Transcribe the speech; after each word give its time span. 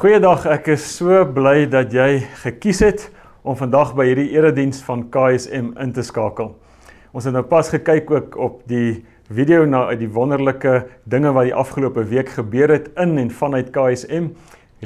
Goeiedag, 0.00 0.46
ek 0.48 0.70
is 0.72 0.84
so 0.96 1.26
bly 1.28 1.66
dat 1.68 1.90
jy 1.92 2.22
gekies 2.40 2.78
het 2.80 3.02
om 3.44 3.52
vandag 3.52 3.90
by 3.98 4.06
hierdie 4.08 4.30
erediens 4.32 4.78
van 4.86 5.02
KSM 5.12 5.74
in 5.76 5.90
te 5.92 6.00
skakel. 6.08 6.54
Ons 7.12 7.26
het 7.28 7.36
nou 7.36 7.42
pas 7.44 7.68
gekyk 7.68 8.08
ook 8.08 8.38
op 8.40 8.62
die 8.70 9.02
video 9.28 9.66
na 9.68 9.82
uit 9.90 10.00
die 10.00 10.08
wonderlike 10.08 10.86
dinge 11.04 11.34
wat 11.36 11.50
die 11.50 11.52
afgelope 11.52 12.06
week 12.08 12.32
gebeur 12.38 12.72
het 12.72 12.88
in 12.96 13.12
en 13.20 13.28
vanuit 13.28 13.68
KSM, 13.76 14.30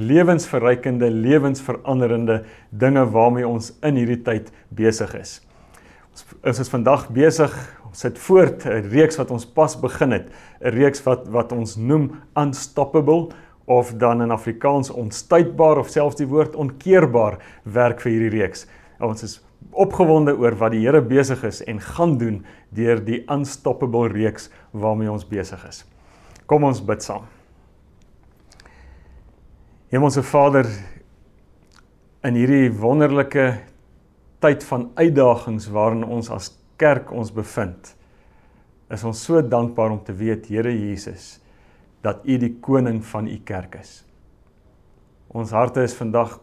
lewensverrykende, 0.03 1.12
lewensveranderende 1.15 2.41
dinge 2.75 3.07
waarmee 3.15 3.46
ons 3.46 3.71
in 3.87 4.03
hierdie 4.03 4.19
tyd 4.27 4.51
besig 4.75 5.15
is. 5.15 5.39
Ons 6.43 6.67
is 6.67 6.75
vandag 6.75 7.07
besig 7.15 7.55
Ons 7.95 8.03
sit 8.03 8.17
voort 8.27 8.65
'n 8.67 8.89
reeks 8.91 9.15
wat 9.21 9.31
ons 9.31 9.45
pas 9.46 9.71
begin 9.79 10.11
het, 10.11 10.27
'n 10.61 10.75
reeks 10.75 11.01
wat 11.07 11.29
wat 11.31 11.53
ons 11.53 11.77
noem 11.77 12.11
unstoppable 12.35 13.31
of 13.65 13.95
dan 14.01 14.23
in 14.23 14.31
Afrikaans 14.31 14.91
onstuitbaar 14.91 15.79
of 15.79 15.89
selfs 15.89 16.19
die 16.21 16.29
woord 16.29 16.57
onkeerbaar 16.57 17.39
werk 17.64 18.03
vir 18.05 18.13
hierdie 18.13 18.32
reeks. 18.41 18.67
Ons 19.00 19.25
is 19.25 19.39
opgewonde 19.72 20.35
oor 20.36 20.57
wat 20.61 20.75
die 20.75 20.82
Here 20.85 21.00
besig 21.03 21.45
is 21.45 21.63
en 21.64 21.81
gaan 21.81 22.19
doen 22.21 22.43
deur 22.75 23.00
die 23.05 23.22
unstoppable 23.32 24.08
reeks 24.13 24.50
waarmee 24.72 25.11
ons 25.11 25.25
besig 25.29 25.64
is. 25.69 25.85
Kom 26.46 26.67
ons 26.69 26.82
bid 26.85 27.03
saam. 27.03 27.25
Hemelse 29.94 30.25
Vader, 30.27 30.67
in 32.25 32.36
hierdie 32.36 32.72
wonderlike 32.81 33.44
tyd 34.42 34.64
van 34.67 34.89
uitdagings 34.98 35.69
waarin 35.72 36.05
ons 36.05 36.31
as 36.33 36.50
kerk 36.81 37.12
ons 37.14 37.31
bevind, 37.33 37.94
is 38.92 39.05
ons 39.06 39.20
so 39.25 39.41
dankbaar 39.41 39.94
om 39.94 40.00
te 40.05 40.12
weet, 40.17 40.48
Here 40.50 40.72
Jesus, 40.72 41.39
dat 42.05 42.20
U 42.28 42.36
die 42.39 42.53
koning 42.61 43.00
van 43.08 43.28
U 43.28 43.39
kerk 43.48 43.78
is. 43.81 44.03
Ons 45.33 45.55
harte 45.56 45.83
is 45.83 45.97
vandag 45.97 46.36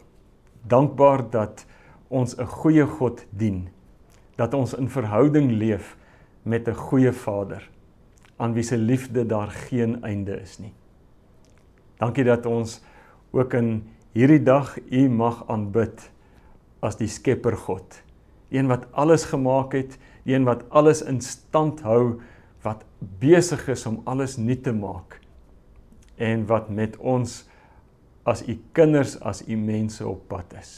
dankbaar 0.68 1.24
dat 1.30 1.66
ons 2.10 2.36
'n 2.38 2.46
goeie 2.46 2.86
God 2.86 3.26
dien, 3.30 3.70
dat 4.36 4.54
ons 4.54 4.74
in 4.74 4.90
verhouding 4.90 5.52
leef 5.52 5.98
met 6.44 6.68
'n 6.68 6.74
goeie 6.74 7.12
Vader 7.12 7.70
aan 8.38 8.54
wie 8.54 8.64
se 8.64 8.78
liefde 8.78 9.26
daar 9.26 9.52
geen 9.70 10.04
einde 10.04 10.42
is 10.42 10.58
nie. 10.60 10.74
Dankie 11.98 12.24
dat 12.24 12.46
ons 12.46 12.82
ook 13.32 13.54
in 13.54 13.84
hierdie 14.14 14.44
dag 14.44 14.78
U 14.92 15.10
mag 15.10 15.48
aanbid 15.48 16.12
as 16.82 16.96
die 16.98 17.08
Skepper 17.08 17.58
God, 17.58 18.04
een 18.50 18.68
wat 18.68 18.92
alles 18.92 19.26
gemaak 19.26 19.74
het, 19.74 19.98
een 20.26 20.44
wat 20.44 20.70
alles 20.70 21.02
in 21.02 21.22
stand 21.22 21.82
hou, 21.82 22.20
wat 22.64 22.84
besig 23.20 23.68
is 23.68 23.86
om 23.86 24.02
alles 24.06 24.38
nuut 24.38 24.64
te 24.64 24.74
maak 24.74 25.21
en 26.22 26.46
wat 26.50 26.70
met 26.70 26.98
ons 26.98 27.42
as 28.30 28.44
u 28.46 28.56
kinders, 28.78 29.18
as 29.26 29.42
u 29.48 29.58
mense 29.58 30.06
op 30.06 30.28
pad 30.30 30.54
is. 30.60 30.72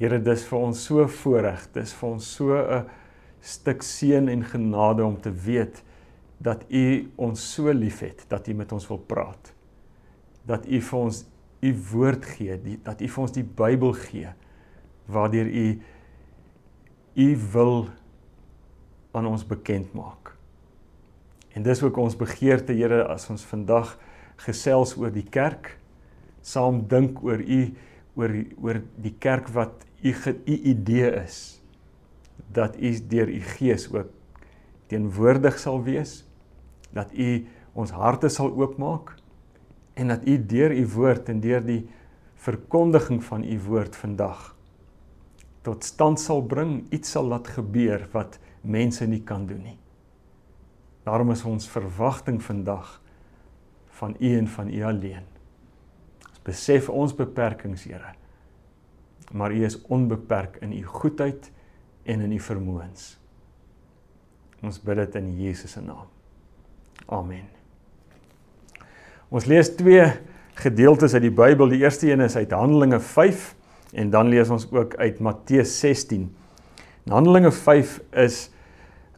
Here, 0.00 0.18
dis 0.18 0.44
vir 0.48 0.58
ons 0.58 0.84
so 0.88 1.04
voorreg, 1.20 1.68
dis 1.76 1.92
vir 1.98 2.08
ons 2.08 2.28
so 2.36 2.56
'n 2.56 2.86
stuk 3.40 3.82
seën 3.82 4.28
en 4.28 4.44
genade 4.44 5.04
om 5.04 5.20
te 5.20 5.30
weet 5.30 5.82
dat 6.40 6.64
u 6.70 7.10
ons 7.16 7.52
so 7.54 7.72
liefhet 7.72 8.24
dat 8.28 8.48
u 8.48 8.54
met 8.54 8.72
ons 8.72 8.88
wil 8.88 8.98
praat. 8.98 9.52
Dat 10.46 10.66
u 10.66 10.80
vir 10.80 10.98
ons 10.98 11.24
u 11.60 11.74
woord 11.92 12.24
gee, 12.24 12.56
die, 12.62 12.78
dat 12.82 13.00
u 13.00 13.08
vir 13.08 13.22
ons 13.22 13.32
die 13.32 13.44
Bybel 13.44 13.92
gee 13.92 14.28
waardeur 15.06 15.46
u 15.46 15.82
u 17.14 17.38
wil 17.52 17.88
aan 19.12 19.26
ons 19.26 19.46
bekend 19.46 19.92
maak. 19.92 20.32
En 21.54 21.62
dis 21.62 21.82
ook 21.82 21.96
ons 22.00 22.16
begeerte 22.16 22.72
Here 22.72 23.04
as 23.12 23.28
ons 23.30 23.44
vandag 23.44 23.96
gesels 24.42 24.96
oor 24.96 25.12
die 25.12 25.26
kerk, 25.28 25.76
saam 26.42 26.82
dink 26.88 27.22
oor 27.22 27.40
u 27.40 27.62
oor 28.18 28.34
oor 28.60 28.80
die 29.00 29.14
kerk 29.22 29.48
wat 29.54 29.86
u 30.02 30.12
u 30.44 30.56
idee 30.74 31.10
is 31.22 31.62
dat 32.52 32.76
u 32.76 32.90
deur 33.08 33.28
u 33.28 33.40
gees 33.40 33.86
ook 33.92 34.10
teenwoordig 34.86 35.58
sal 35.58 35.82
wees, 35.82 36.24
dat 36.92 37.12
u 37.12 37.46
ons 37.72 37.90
harte 37.90 38.28
sal 38.28 38.52
oopmaak 38.52 39.14
en 39.94 40.12
dat 40.12 40.26
u 40.28 40.36
deur 40.46 40.72
u 40.72 40.86
woord 40.96 41.28
en 41.28 41.40
deur 41.40 41.64
die 41.64 41.86
verkondiging 42.34 43.22
van 43.24 43.44
u 43.44 43.60
woord 43.68 43.96
vandag 43.96 44.50
tot 45.62 45.84
stand 45.84 46.20
sal 46.20 46.42
bring, 46.42 46.82
iets 46.90 47.14
sal 47.14 47.28
laat 47.30 47.48
gebeur 47.54 48.08
wat 48.12 48.40
mense 48.66 49.06
nie 49.06 49.22
kan 49.22 49.46
doen 49.46 49.62
nie. 49.62 49.78
Daarom 51.02 51.30
is 51.30 51.44
ons 51.44 51.68
verwagting 51.70 52.42
vandag 52.42 53.00
van 53.98 54.16
U 54.18 54.36
en 54.38 54.48
van 54.48 54.68
U 54.68 54.82
alleen. 54.82 55.24
Ons 56.28 56.42
besef 56.42 56.88
ons 56.88 57.14
beperkings, 57.14 57.84
Here. 57.84 58.14
Maar 59.32 59.52
U 59.52 59.64
is 59.64 59.80
onbeperk 59.82 60.56
in 60.60 60.72
U 60.72 60.82
goedheid 60.84 61.50
en 62.02 62.20
in 62.20 62.32
U 62.32 62.40
vermoëns. 62.40 63.18
Ons 64.62 64.78
bid 64.82 64.96
dit 64.96 65.18
in 65.18 65.32
Jesus 65.40 65.72
se 65.74 65.80
naam. 65.82 66.06
Amen. 67.06 67.48
Ons 69.28 69.48
lees 69.50 69.72
twee 69.74 70.04
gedeeltes 70.54 71.14
uit 71.14 71.24
die 71.24 71.34
Bybel. 71.34 71.72
Die 71.72 71.80
eerste 71.82 72.10
een 72.10 72.20
is 72.20 72.36
uit 72.36 72.52
Handelinge 72.52 73.00
En 73.92 74.10
dan 74.10 74.28
lees 74.28 74.48
ons 74.48 74.70
ook 74.70 74.94
uit 74.96 75.18
Matteus 75.20 75.80
16. 75.80 76.36
In 77.04 77.12
Handelinge 77.12 77.52
5 77.52 78.00
is 78.10 78.51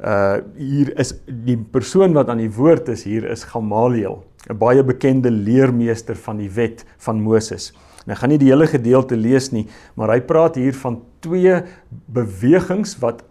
uh 0.00 0.43
hier 0.59 0.91
is 0.99 1.15
die 1.27 1.56
persoon 1.56 2.15
wat 2.16 2.28
aan 2.28 2.43
die 2.43 2.50
woord 2.50 2.88
is 2.88 3.05
hier 3.06 3.25
is 3.31 3.44
Gamaliel, 3.44 4.25
'n 4.50 4.59
baie 4.59 4.82
bekende 4.82 5.31
leermeester 5.31 6.16
van 6.16 6.38
die 6.38 6.50
wet 6.50 6.84
van 6.99 7.21
Moses. 7.21 7.72
En 8.05 8.12
ek 8.12 8.19
gaan 8.19 8.28
nie 8.31 8.38
die 8.38 8.50
hele 8.50 8.66
gedeelte 8.66 9.16
lees 9.16 9.53
nie, 9.53 9.66
maar 9.97 10.10
hy 10.10 10.21
praat 10.21 10.56
hier 10.56 10.75
van 10.75 11.03
twee 11.21 11.62
bewegings 12.06 12.99
wat 13.00 13.25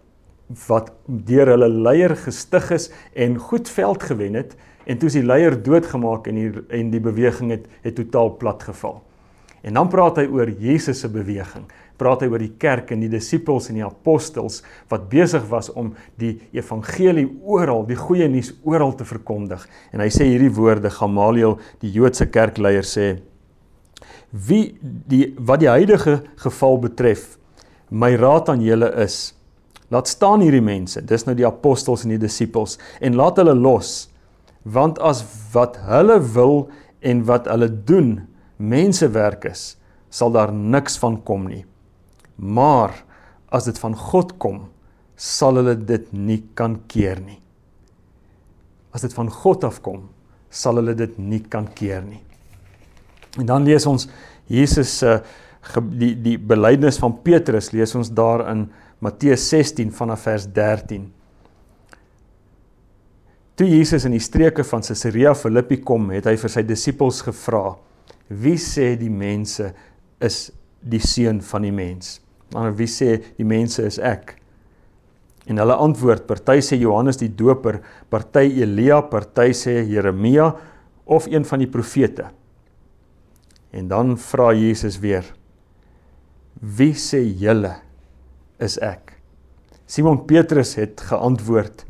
wat 0.68 0.92
deur 1.08 1.48
hulle 1.48 1.70
leier 1.70 2.16
gestig 2.16 2.72
is 2.72 2.92
en 3.16 3.38
goed 3.38 3.70
veld 3.70 4.04
gewen 4.04 4.34
het 4.34 4.56
en 4.86 4.98
toe 4.98 5.08
is 5.08 5.16
die 5.18 5.26
leier 5.26 5.56
doodgemaak 5.64 6.28
en 6.28 6.36
hier 6.36 6.60
en 6.70 6.92
die 6.92 7.02
beweging 7.02 7.52
het 7.52 7.66
het 7.82 7.96
totaal 7.96 8.36
platgeval. 8.38 9.02
En 9.64 9.74
dan 9.80 9.88
praat 9.88 10.20
hy 10.20 10.26
oor 10.28 10.50
Jesus 10.50 11.00
se 11.00 11.10
beweging. 11.10 11.64
Praat 12.04 12.26
hy 12.26 12.28
oor 12.28 12.42
die 12.44 12.56
kerk 12.60 12.90
en 12.92 13.00
die 13.00 13.12
disippels 13.12 13.70
en 13.72 13.78
die 13.80 13.86
apostels 13.86 14.60
wat 14.92 15.06
besig 15.12 15.46
was 15.48 15.70
om 15.72 15.94
die 16.20 16.34
evangelie 16.52 17.30
oral, 17.48 17.86
die 17.88 17.96
goeie 17.96 18.28
nuus 18.28 18.52
oral 18.68 18.92
te 19.00 19.08
verkondig. 19.08 19.64
En 19.96 20.04
hy 20.04 20.10
sê 20.12 20.28
hierdie 20.28 20.52
woorde 20.52 20.92
Gamaliel, 20.92 21.56
die 21.80 21.94
Joodse 21.96 22.28
kerkleier 22.28 22.84
sê: 22.84 23.22
"Wie 24.32 24.76
die 24.82 25.32
wat 25.40 25.64
die 25.64 25.72
huidige 25.72 26.24
geval 26.44 26.78
betref, 26.90 27.38
my 27.90 28.16
raad 28.20 28.52
aan 28.52 28.62
julle 28.66 28.92
is: 29.00 29.32
laat 29.94 30.08
staan 30.12 30.42
hierdie 30.44 30.64
mense, 30.64 31.02
dis 31.02 31.24
nou 31.24 31.36
die 31.38 31.48
apostels 31.48 32.04
en 32.04 32.16
die 32.16 32.22
disippels 32.22 32.80
en 33.00 33.16
laat 33.16 33.38
hulle 33.40 33.56
los, 33.56 34.10
want 34.64 35.00
as 35.00 35.24
wat 35.54 35.78
hulle 35.88 36.20
wil 36.36 36.68
en 37.00 37.24
wat 37.30 37.48
hulle 37.52 37.70
doen 37.70 38.16
mensewerk 38.58 39.46
is, 39.46 39.78
sal 40.10 40.34
daar 40.36 40.52
niks 40.52 41.00
van 41.00 41.22
kom 41.24 41.48
nie. 41.48 41.64
Maar 42.36 42.96
as 43.54 43.68
dit 43.70 43.80
van 43.80 43.96
God 43.98 44.38
kom, 44.42 44.66
sal 45.16 45.60
hulle 45.62 45.76
dit 45.78 46.10
nie 46.14 46.42
kan 46.58 46.80
keer 46.90 47.22
nie. 47.22 47.40
As 48.94 49.06
dit 49.06 49.14
van 49.14 49.30
God 49.30 49.66
afkom, 49.68 50.08
sal 50.54 50.78
hulle 50.82 50.96
dit 50.98 51.18
nie 51.22 51.42
kan 51.42 51.68
keer 51.78 52.04
nie. 52.06 52.22
En 53.42 53.48
dan 53.50 53.66
lees 53.66 53.86
ons 53.90 54.08
Jesus 54.52 55.00
se 55.00 55.18
die 55.98 56.12
die 56.20 56.38
belydenis 56.38 57.00
van 57.00 57.16
Petrus 57.24 57.72
lees 57.72 57.94
ons 57.96 58.12
daar 58.12 58.44
in 58.52 58.66
Matteus 59.04 59.46
16 59.50 59.94
vanaf 59.96 60.26
vers 60.28 60.48
13. 60.52 61.06
Toe 63.56 63.68
Jesus 63.70 64.06
in 64.08 64.16
die 64.16 64.24
streke 64.24 64.66
van 64.66 64.84
Caesarea 64.84 65.34
Philippi 65.38 65.78
kom, 65.86 66.10
het 66.12 66.28
hy 66.28 66.36
vir 66.42 66.52
sy 66.52 66.64
disippels 66.66 67.22
gevra: 67.26 67.76
Wie 68.28 68.58
sê 68.58 68.94
die 69.00 69.12
mense 69.14 69.72
is 70.24 70.50
die 70.82 71.02
seun 71.04 71.42
van 71.46 71.68
die 71.68 71.74
mens? 71.76 72.18
Maar 72.54 72.74
wie 72.78 72.90
sê 72.90 73.18
die 73.38 73.48
mense 73.48 73.86
is 73.88 74.00
ek? 74.00 74.36
En 75.50 75.60
hulle 75.60 75.76
antwoord: 75.76 76.28
Party 76.30 76.62
sê 76.64 76.78
Johannes 76.80 77.20
die 77.20 77.32
Doper, 77.34 77.82
party 78.14 78.46
Elia, 78.64 79.02
party 79.10 79.52
sê 79.58 79.82
Jeremia 79.90 80.54
of 81.06 81.28
een 81.28 81.46
van 81.46 81.64
die 81.64 81.70
profete. 81.70 82.30
En 83.74 83.90
dan 83.92 84.16
vra 84.22 84.52
Jesus 84.56 85.00
weer: 85.04 85.26
Wie 86.62 86.94
sê 86.94 87.24
julle 87.26 87.76
is 88.62 88.78
ek? 88.80 89.18
Simon 89.90 90.24
Petrus 90.30 90.78
het 90.80 91.02
geantwoord: 91.10 91.84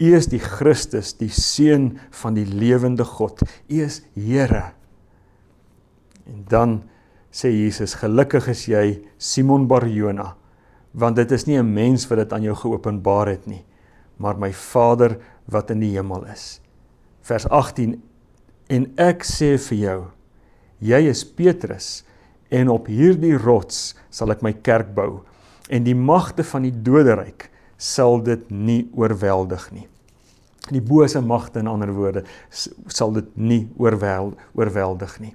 U 0.00 0.12
is 0.16 0.30
die 0.32 0.40
Christus, 0.40 1.12
die 1.18 1.32
seun 1.32 1.98
van 2.22 2.36
die 2.38 2.46
lewende 2.48 3.04
God. 3.04 3.42
U 3.68 3.82
is 3.84 4.00
Here. 4.14 4.70
En 6.24 6.44
dan 6.48 6.78
sê 7.32 7.50
Jesus: 7.50 7.94
"Gelukkig 7.94 8.48
is 8.48 8.66
jy 8.66 9.02
Simon 9.18 9.66
Barjona, 9.66 10.36
want 10.92 11.16
dit 11.16 11.32
is 11.32 11.46
nie 11.46 11.58
'n 11.58 11.74
mens 11.74 12.08
wat 12.08 12.18
dit 12.18 12.32
aan 12.32 12.42
jou 12.42 12.54
geopenbaar 12.54 13.28
het 13.28 13.46
nie, 13.46 13.64
maar 14.16 14.38
my 14.38 14.52
Vader 14.52 15.18
wat 15.46 15.70
in 15.70 15.80
die 15.80 15.96
hemel 15.96 16.24
is." 16.24 16.60
Vers 17.22 17.48
18: 17.48 18.02
"En 18.68 18.92
ek 18.96 19.22
sê 19.24 19.58
vir 19.58 19.78
jou, 19.78 20.04
Jy 20.80 21.10
is 21.10 21.26
Petrus 21.28 22.00
en 22.48 22.70
op 22.72 22.86
hierdie 22.88 23.36
rots 23.36 23.92
sal 24.08 24.32
ek 24.32 24.40
my 24.42 24.54
kerk 24.64 24.94
bou 24.96 25.20
en 25.68 25.84
die 25.84 25.94
magte 25.94 26.44
van 26.48 26.64
die 26.64 26.72
doderyk 26.72 27.50
sal 27.80 28.18
dit 28.24 28.46
nie 28.48 28.86
oorweldig 28.96 29.66
nie. 29.76 29.84
Die 30.72 30.80
bose 30.80 31.20
magte 31.20 31.60
in 31.60 31.68
ander 31.68 31.92
woorde 31.92 32.24
sal 32.50 33.12
dit 33.12 33.28
nie 33.36 33.62
oorwel 33.76 34.32
oorweldig 34.56 35.18
nie. 35.20 35.34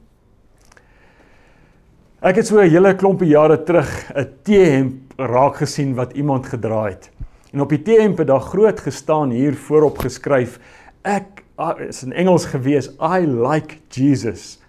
Ek 2.24 2.38
het 2.40 2.48
so 2.48 2.62
'n 2.62 2.70
hele 2.70 2.96
klompie 2.96 3.28
jare 3.28 3.64
terug 3.64 3.90
'n 4.16 4.28
T-hemp 4.44 5.14
raak 5.18 5.56
gesien 5.56 5.96
wat 5.96 6.14
iemand 6.14 6.46
gedra 6.46 6.86
het. 6.88 7.12
En 7.52 7.62
op 7.62 7.70
die 7.70 7.82
T-hemp 7.82 8.18
het 8.18 8.28
daar 8.28 8.40
groot 8.40 8.80
gestaan 8.80 9.30
hier 9.30 9.54
voorop 9.54 9.98
geskryf: 9.98 10.60
Ek 11.04 11.44
ah, 11.56 11.80
is 11.80 12.04
in 12.04 12.14
Engels 12.14 12.46
gewees, 12.46 12.88
I 13.02 13.26
like 13.26 13.78
Jesus, 13.90 14.62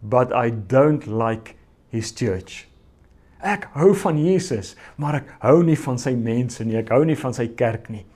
but 0.00 0.30
I 0.32 0.52
don't 0.66 1.06
like 1.06 1.54
his 1.90 2.12
church. 2.14 2.68
Ek 3.40 3.68
hou 3.72 3.94
van 3.94 4.24
Jesus, 4.24 4.76
maar 4.96 5.14
ek 5.14 5.34
hou 5.38 5.62
nie 5.64 5.78
van 5.78 5.98
sy 5.98 6.14
mense 6.14 6.64
nie. 6.64 6.76
Ek 6.76 6.88
hou 6.88 7.04
nie 7.04 7.18
van 7.18 7.34
sy 7.34 7.48
kerk 7.48 7.88
nie. 7.88 8.06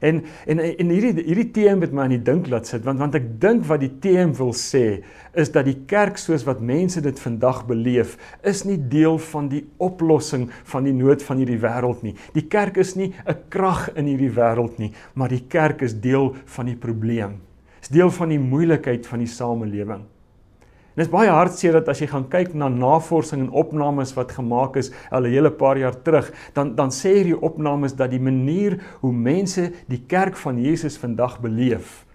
En 0.00 0.22
en 0.46 0.60
en 0.60 0.90
hierdie 0.90 1.24
hierdie 1.24 1.50
TM 1.56 1.80
het 1.80 1.92
my 1.92 2.02
aan 2.06 2.14
die 2.16 2.22
dink 2.22 2.50
laat 2.52 2.66
sit 2.66 2.84
want 2.84 3.00
want 3.00 3.14
ek 3.18 3.28
dink 3.40 3.64
wat 3.68 3.80
die 3.80 3.92
TM 4.02 4.34
wil 4.38 4.52
sê 4.56 5.02
is 5.34 5.52
dat 5.54 5.64
die 5.68 5.78
kerk 5.88 6.18
soos 6.20 6.44
wat 6.48 6.60
mense 6.60 7.00
dit 7.00 7.20
vandag 7.20 7.64
beleef 7.68 8.16
is 8.42 8.64
nie 8.68 8.78
deel 8.78 9.18
van 9.32 9.48
die 9.52 9.64
oplossing 9.82 10.48
van 10.72 10.84
die 10.88 10.94
nood 10.96 11.22
van 11.22 11.40
hierdie 11.40 11.60
wêreld 11.60 12.02
nie. 12.02 12.14
Die 12.34 12.46
kerk 12.48 12.76
is 12.76 12.96
nie 12.96 13.12
'n 13.26 13.36
krag 13.48 13.90
in 13.96 14.06
hierdie 14.06 14.32
wêreld 14.32 14.78
nie, 14.78 14.92
maar 15.14 15.28
die 15.28 15.44
kerk 15.48 15.82
is 15.82 15.94
deel 16.00 16.34
van 16.44 16.66
die 16.66 16.76
probleem. 16.76 17.40
Is 17.82 17.88
deel 17.88 18.10
van 18.10 18.28
die 18.28 18.38
moeilikheid 18.38 19.06
van 19.06 19.18
die 19.18 19.28
samelewing. 19.28 20.04
En 20.96 21.02
dit 21.02 21.10
is 21.10 21.12
baie 21.12 21.28
hartseer 21.28 21.74
dat 21.76 21.90
as 21.92 21.98
jy 22.00 22.06
gaan 22.08 22.24
kyk 22.32 22.54
na 22.56 22.70
navorsing 22.72 23.42
en 23.44 23.50
opnames 23.60 24.14
wat 24.16 24.30
gemaak 24.32 24.78
is 24.80 24.88
al 25.12 25.26
'n 25.28 25.34
hele 25.34 25.50
paar 25.50 25.76
jaar 25.76 25.92
terug, 26.02 26.32
dan 26.54 26.74
dan 26.74 26.88
sê 26.88 27.12
hierdie 27.20 27.36
opnames 27.36 27.92
dat 27.92 28.10
die 28.10 28.20
manier 28.20 28.80
hoe 29.02 29.12
mense 29.12 29.72
die 29.88 30.00
kerk 30.08 30.36
van 30.36 30.56
Jesus 30.56 30.96
vandag 30.96 31.40
beleef, 31.40 32.06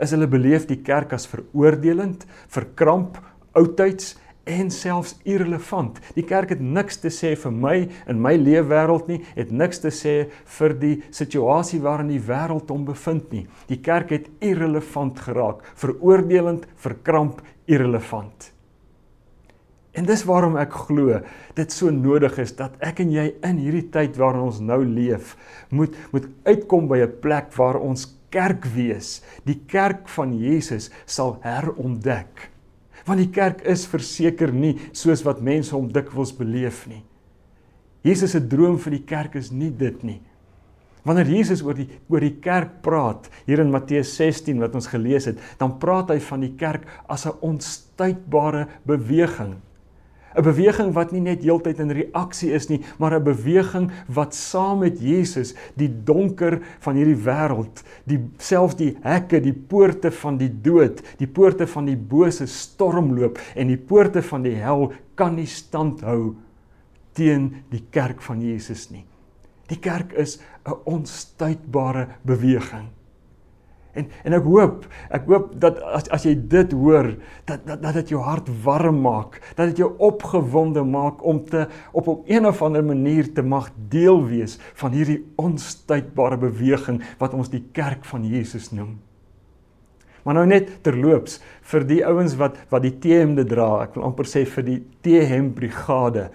is 0.00 0.10
hulle 0.10 0.26
beleef 0.26 0.66
die 0.66 0.80
kerk 0.80 1.12
as 1.12 1.26
veroordelend, 1.26 2.24
verkramp, 2.48 3.20
oudtyds 3.52 4.16
en 4.44 4.70
selfs 4.70 5.16
irrelevant. 5.24 6.00
Die 6.14 6.24
kerk 6.24 6.50
het 6.54 6.60
niks 6.60 6.96
te 7.00 7.08
sê 7.08 7.34
vir 7.36 7.52
my 7.52 7.88
in 8.08 8.20
my 8.20 8.34
leefwêreld 8.36 9.08
nie, 9.08 9.20
het 9.36 9.52
niks 9.52 9.80
te 9.80 9.92
sê 9.94 10.14
vir 10.58 10.74
die 10.80 11.02
situasie 11.10 11.80
waarin 11.80 12.08
die 12.08 12.20
wêreld 12.20 12.70
hom 12.72 12.84
bevind 12.84 13.32
nie. 13.32 13.46
Die 13.68 13.80
kerk 13.80 14.10
het 14.10 14.28
irrelevant 14.40 15.20
geraak, 15.20 15.64
veroordelend, 15.80 16.66
verkramp, 16.76 17.40
irrelevant. 17.66 18.50
En 19.94 20.06
dis 20.06 20.24
waarom 20.26 20.56
ek 20.58 20.72
glo 20.88 21.20
dit 21.54 21.72
so 21.72 21.90
nodig 21.94 22.38
is 22.42 22.54
dat 22.58 22.74
ek 22.82 23.04
en 23.04 23.12
jy 23.14 23.28
in 23.46 23.60
hierdie 23.62 23.86
tyd 23.94 24.18
waarin 24.18 24.48
ons 24.48 24.58
nou 24.60 24.80
leef, 24.82 25.36
moet 25.70 25.94
moet 26.12 26.26
uitkom 26.44 26.88
by 26.90 26.98
'n 27.04 27.20
plek 27.22 27.54
waar 27.54 27.78
ons 27.78 28.08
kerk 28.30 28.66
wees. 28.74 29.22
Die 29.46 29.60
kerk 29.66 30.08
van 30.08 30.34
Jesus 30.34 30.90
sal 31.06 31.38
herontdek 31.42 32.50
want 33.04 33.20
die 33.20 33.32
kerk 33.32 33.62
is 33.68 33.86
verseker 33.88 34.52
nie 34.52 34.76
soos 34.96 35.24
wat 35.26 35.42
mense 35.44 35.74
hom 35.74 35.90
dikwels 35.92 36.32
beleef 36.36 36.84
nie. 36.88 37.02
Jesus 38.04 38.34
se 38.36 38.40
droom 38.40 38.78
vir 38.80 38.98
die 38.98 39.04
kerk 39.08 39.36
is 39.40 39.50
nie 39.52 39.70
dit 39.70 40.02
nie. 40.04 40.20
Wanneer 41.04 41.28
Jesus 41.28 41.60
oor 41.62 41.76
die 41.76 41.88
oor 42.08 42.24
die 42.24 42.38
kerk 42.40 42.80
praat, 42.84 43.28
hier 43.44 43.60
in 43.60 43.72
Matteus 43.72 44.14
16 44.16 44.62
wat 44.62 44.74
ons 44.74 44.88
gelees 44.88 45.28
het, 45.28 45.40
dan 45.60 45.76
praat 45.78 46.14
hy 46.14 46.18
van 46.30 46.40
die 46.40 46.54
kerk 46.56 46.88
as 47.06 47.26
'n 47.26 47.36
onstuitbare 47.40 48.66
beweging. 48.86 49.60
'n 50.34 50.42
beweging 50.42 50.90
wat 50.94 51.12
nie 51.12 51.22
net 51.22 51.44
heeltyd 51.46 51.78
in 51.78 51.92
reaksie 51.94 52.50
is 52.52 52.68
nie, 52.68 52.80
maar 52.98 53.14
'n 53.14 53.22
beweging 53.22 53.90
wat 54.08 54.34
saam 54.34 54.80
met 54.80 54.98
Jesus 54.98 55.54
die 55.76 55.88
donker 55.88 56.60
van 56.80 56.96
hierdie 56.96 57.22
wêreld, 57.24 57.84
die 58.04 58.18
selfs 58.38 58.74
die 58.74 58.96
hekke, 59.02 59.40
die 59.40 59.52
poorte 59.52 60.10
van 60.10 60.38
die 60.38 60.50
dood, 60.50 61.02
die 61.18 61.28
poorte 61.28 61.66
van 61.66 61.84
die 61.86 61.96
bose 61.96 62.46
stormloop 62.46 63.38
en 63.54 63.68
die 63.68 63.78
poorte 63.78 64.22
van 64.22 64.42
die 64.42 64.56
hel 64.56 64.92
kan 65.14 65.36
nie 65.36 65.46
standhou 65.46 66.34
teen 67.12 67.64
die 67.70 67.84
kerk 67.90 68.20
van 68.22 68.42
Jesus 68.42 68.90
nie. 68.90 69.04
Die 69.70 69.78
kerk 69.78 70.12
is 70.12 70.38
'n 70.66 70.76
onstuitbare 70.84 72.08
beweging. 72.22 72.88
En 73.94 74.08
en 74.24 74.32
ek 74.32 74.42
hoop, 74.42 74.86
ek 75.14 75.26
hoop 75.30 75.52
dat 75.62 75.78
as 75.94 76.08
as 76.14 76.24
jy 76.26 76.34
dit 76.34 76.72
hoor, 76.72 77.12
dat 77.46 77.62
dat 77.66 77.82
dat 77.82 77.94
dit 77.94 78.08
jou 78.08 78.22
hart 78.22 78.48
warm 78.64 79.00
maak, 79.00 79.38
dat 79.54 79.70
dit 79.70 79.76
jou 79.84 79.92
opgewonde 79.98 80.82
maak 80.82 81.22
om 81.24 81.44
te 81.44 81.68
op 81.92 82.08
op 82.08 82.24
een 82.26 82.46
of 82.46 82.62
ander 82.62 82.84
manier 82.84 83.32
te 83.32 83.42
mag 83.42 83.70
deel 83.88 84.24
wees 84.26 84.58
van 84.74 84.92
hierdie 84.92 85.20
onstuitbare 85.36 86.36
beweging 86.36 87.02
wat 87.18 87.34
ons 87.34 87.50
die 87.50 87.62
kerk 87.72 88.04
van 88.04 88.26
Jesus 88.26 88.72
noem. 88.72 88.98
Maar 90.24 90.34
nou 90.34 90.46
net 90.46 90.70
terloops 90.82 91.38
vir 91.62 91.86
die 91.86 92.00
ouens 92.06 92.34
wat 92.40 92.58
wat 92.72 92.82
die 92.82 92.96
T-hemde 92.98 93.44
dra, 93.46 93.84
ek 93.84 93.94
wil 93.94 94.08
amper 94.08 94.26
sê 94.26 94.42
vir 94.48 94.66
die 94.66 94.80
T-hem 95.04 95.52
brigade 95.54 96.30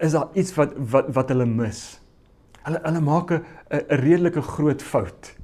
is 0.00 0.12
daar 0.12 0.28
iets 0.34 0.52
wat 0.56 0.76
wat 0.92 1.08
wat 1.14 1.32
hulle 1.32 1.46
mis. 1.46 1.99
Hulle 2.64 2.80
hulle 2.84 3.00
maak 3.00 3.30
'n 3.30 3.44
'n 3.70 4.00
redelike 4.00 4.42
groot 4.42 4.82
fout. 4.82 5.36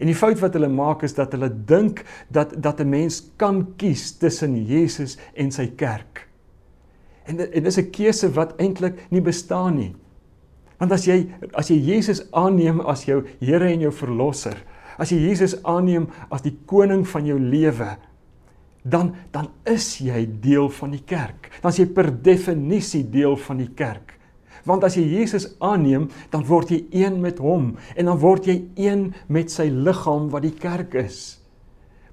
En 0.00 0.08
die 0.08 0.16
fout 0.16 0.38
wat 0.40 0.54
hulle 0.56 0.68
maak 0.68 1.02
is 1.02 1.14
dat 1.14 1.32
hulle 1.36 1.50
dink 1.68 2.04
dat 2.32 2.54
dat 2.62 2.80
'n 2.80 2.88
mens 2.88 3.32
kan 3.36 3.76
kies 3.76 4.16
tussen 4.18 4.56
Jesus 4.64 5.18
en 5.34 5.50
sy 5.50 5.66
kerk. 5.76 6.28
En 7.26 7.52
en 7.52 7.62
dis 7.62 7.78
'n 7.78 7.90
keuse 7.90 8.32
wat 8.32 8.56
eintlik 8.56 9.10
nie 9.10 9.20
bestaan 9.20 9.74
nie. 9.74 9.94
Want 10.78 10.92
as 10.92 11.04
jy 11.04 11.28
as 11.52 11.68
jy 11.68 11.76
Jesus 11.76 12.22
aanneem 12.32 12.80
as 12.80 13.04
jou 13.04 13.24
Here 13.40 13.68
en 13.68 13.80
jou 13.80 13.92
verlosser, 13.92 14.56
as 14.98 15.10
jy 15.10 15.18
Jesus 15.18 15.62
aanneem 15.62 16.08
as 16.30 16.42
die 16.42 16.56
koning 16.66 17.08
van 17.08 17.26
jou 17.26 17.38
lewe, 17.38 17.96
dan 18.82 19.14
dan 19.30 19.50
is 19.64 19.98
jy 19.98 20.26
deel 20.40 20.68
van 20.68 20.90
die 20.90 21.04
kerk. 21.04 21.50
Dan 21.60 21.70
is 21.70 21.78
jy 21.78 21.86
per 21.86 22.22
definisie 22.22 23.04
deel 23.10 23.36
van 23.36 23.58
die 23.58 23.70
kerk. 23.74 24.16
Want 24.64 24.84
as 24.84 24.96
jy 24.96 25.04
Jesus 25.04 25.48
aanneem, 25.58 26.08
dan 26.30 26.44
word 26.44 26.70
jy 26.70 26.84
een 26.90 27.20
met 27.20 27.38
hom 27.38 27.76
en 27.96 28.04
dan 28.04 28.18
word 28.18 28.46
jy 28.46 28.62
een 28.76 29.14
met 29.28 29.50
sy 29.50 29.70
liggaam 29.70 30.30
wat 30.30 30.42
die 30.42 30.54
kerk 30.54 30.94
is. 30.94 31.40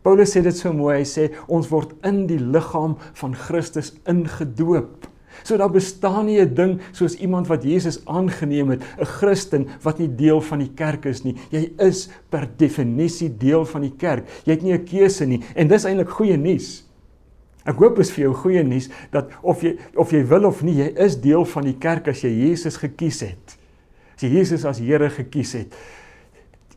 Paulus 0.02 0.32
sê 0.32 0.42
dit 0.42 0.56
so 0.56 0.72
mooi, 0.72 1.02
hy 1.02 1.06
sê 1.06 1.28
ons 1.52 1.68
word 1.68 1.92
in 2.08 2.28
die 2.30 2.40
liggaam 2.40 2.96
van 3.20 3.36
Christus 3.36 3.92
ingedoop. 4.08 5.08
So 5.44 5.58
daar 5.58 5.72
bestaan 5.72 6.26
nie 6.26 6.40
'n 6.40 6.54
ding 6.54 6.80
soos 6.92 7.16
iemand 7.16 7.48
wat 7.48 7.64
Jesus 7.64 8.06
aangeneem 8.06 8.70
het, 8.70 8.82
'n 8.82 9.06
Christen 9.06 9.68
wat 9.82 10.00
nie 10.00 10.16
deel 10.16 10.42
van 10.42 10.60
die 10.60 10.72
kerk 10.76 11.06
is 11.06 11.24
nie. 11.24 11.36
Jy 11.52 11.74
is 11.78 12.10
per 12.30 12.50
definisie 12.58 13.38
deel 13.38 13.66
van 13.66 13.82
die 13.82 13.94
kerk. 13.98 14.26
Jy 14.46 14.52
het 14.52 14.64
nie 14.64 14.74
'n 14.74 14.86
keuse 14.86 15.26
nie 15.26 15.42
en 15.56 15.68
dis 15.68 15.86
eintlik 15.86 16.10
goeie 16.10 16.38
nuus. 16.38 16.87
Ek 17.68 17.76
hoop 17.84 18.00
is 18.00 18.12
vir 18.16 18.28
jou 18.28 18.34
goeie 18.46 18.64
nuus 18.64 18.88
dat 19.12 19.34
of 19.44 19.64
jy 19.66 19.76
of 20.00 20.14
jy 20.16 20.24
wil 20.30 20.48
of 20.48 20.64
nie, 20.64 20.78
jy 20.80 20.90
is 21.04 21.20
deel 21.20 21.46
van 21.52 21.68
die 21.68 21.76
kerk 21.76 22.08
as 22.14 22.24
jy 22.24 22.32
Jesus 22.32 22.80
gekies 22.80 23.22
het. 23.28 23.58
As 24.16 24.24
jy 24.24 24.32
Jesus 24.40 24.64
as 24.66 24.80
Here 24.82 25.10
gekies 25.14 25.52
het, 25.58 25.76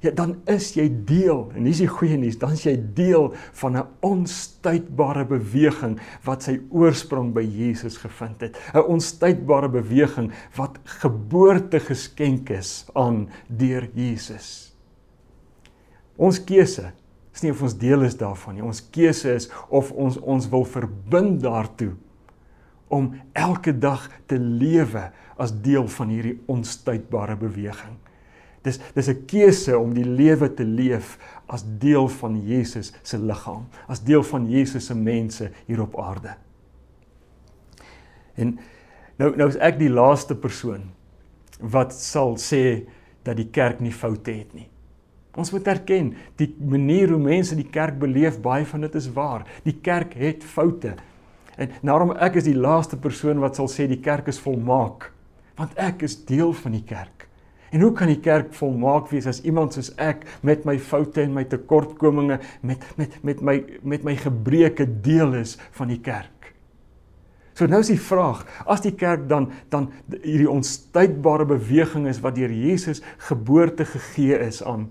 ja, 0.02 0.11
dan 0.16 0.35
is 0.50 0.73
jy 0.75 0.88
deel 1.06 1.47
en 1.54 1.68
dis 1.68 1.82
die 1.85 1.88
goeie 1.88 2.18
nuus, 2.18 2.38
dan 2.40 2.56
is 2.56 2.64
jy 2.66 2.75
deel 2.97 3.30
van 3.62 3.76
'n 3.76 3.87
onstuitbare 4.02 5.25
beweging 5.25 5.99
wat 6.25 6.42
sy 6.42 6.59
oorsprong 6.70 7.32
by 7.32 7.44
Jesus 7.44 7.97
gevind 7.97 8.40
het. 8.40 8.56
'n 8.75 8.82
Onstuitbare 8.82 9.68
beweging 9.68 10.32
wat 10.56 10.78
geboorte 10.85 11.80
geskenk 11.80 12.50
is 12.50 12.87
aan 12.94 13.28
deur 13.47 13.88
Jesus. 13.94 14.75
Ons 16.16 16.44
keuse 16.44 16.92
is 17.40 17.47
nie 17.47 17.54
of 17.54 17.62
ons 17.64 17.76
deel 17.80 18.04
is 18.04 18.18
daarvan 18.20 18.59
nie. 18.59 18.64
Ons 18.64 18.82
keuse 18.92 19.32
is 19.32 19.49
of 19.73 19.90
ons 19.97 20.18
ons 20.20 20.49
wil 20.52 20.66
verbind 20.68 21.40
daartoe 21.40 21.94
om 22.92 23.14
elke 23.38 23.73
dag 23.73 24.09
te 24.28 24.37
lewe 24.37 25.06
as 25.40 25.54
deel 25.64 25.87
van 25.88 26.11
hierdie 26.12 26.37
onstuitbare 26.50 27.38
beweging. 27.40 27.97
Dis 28.66 28.80
dis 28.94 29.09
'n 29.09 29.25
keuse 29.26 29.78
om 29.78 29.94
die 29.94 30.04
lewe 30.04 30.54
te 30.54 30.64
leef 30.64 31.16
as 31.49 31.64
deel 31.64 32.09
van 32.09 32.37
Jesus 32.44 32.92
se 33.02 33.18
liggaam, 33.18 33.66
as 33.88 34.04
deel 34.04 34.23
van 34.23 34.50
Jesus 34.50 34.87
se 34.87 34.94
mense 34.94 35.50
hier 35.66 35.80
op 35.80 35.99
aarde. 35.99 36.37
En 38.37 38.59
nou 39.16 39.37
nou 39.37 39.49
is 39.49 39.56
ek 39.56 39.78
die 39.78 39.88
laaste 39.88 40.35
persoon 40.35 40.90
wat 41.61 41.92
sal 41.92 42.37
sê 42.37 42.87
dat 43.23 43.37
die 43.37 43.49
kerk 43.50 43.80
nie 43.80 43.92
foute 43.92 44.30
het 44.30 44.54
nie. 44.54 44.70
Ons 45.40 45.52
moet 45.54 45.68
erken, 45.73 46.12
die 46.37 46.50
manier 46.61 47.14
hoe 47.14 47.23
mense 47.23 47.56
die 47.56 47.68
kerk 47.73 47.97
beleef, 48.00 48.40
baie 48.44 48.66
van 48.68 48.85
dit 48.85 48.99
is 49.00 49.09
waar. 49.16 49.47
Die 49.64 49.78
kerk 49.80 50.12
het 50.20 50.44
foute. 50.44 50.97
En 51.61 51.73
daarom 51.85 52.12
ek 52.16 52.37
is 52.40 52.49
die 52.49 52.56
laaste 52.56 52.99
persoon 53.00 53.40
wat 53.40 53.56
sal 53.56 53.70
sê 53.73 53.87
die 53.88 54.02
kerk 54.04 54.28
is 54.32 54.40
volmaak, 54.40 55.11
want 55.61 55.76
ek 55.80 56.04
is 56.09 56.18
deel 56.28 56.52
van 56.56 56.76
die 56.76 56.85
kerk. 56.85 57.26
En 57.70 57.85
hoe 57.85 57.92
kan 57.94 58.11
die 58.11 58.18
kerk 58.18 58.50
volmaak 58.59 59.11
wees 59.12 59.28
as 59.30 59.42
iemand 59.47 59.76
soos 59.76 59.92
ek 60.00 60.25
met 60.47 60.64
my 60.66 60.75
foute 60.82 61.23
en 61.23 61.37
my 61.37 61.44
tekortkominge 61.47 62.40
met 62.66 62.85
met 62.99 63.14
met 63.23 63.42
my 63.47 63.56
met 63.94 64.06
my 64.09 64.16
gebreke 64.18 64.88
deel 65.04 65.37
is 65.38 65.56
van 65.78 65.92
die 65.92 66.00
kerk? 66.02 66.50
So 67.54 67.68
nou 67.70 67.82
is 67.85 67.92
die 67.92 68.00
vraag, 68.00 68.42
as 68.66 68.82
die 68.82 68.97
kerk 68.97 69.28
dan 69.30 69.52
dan 69.70 69.90
hierdie 70.16 70.50
onstuitbare 70.50 71.47
beweging 71.47 72.09
is 72.11 72.23
wat 72.25 72.40
deur 72.40 72.50
Jesus 72.50 73.04
geboorte 73.28 73.87
gegee 73.87 74.40
is 74.49 74.64
aan. 74.66 74.88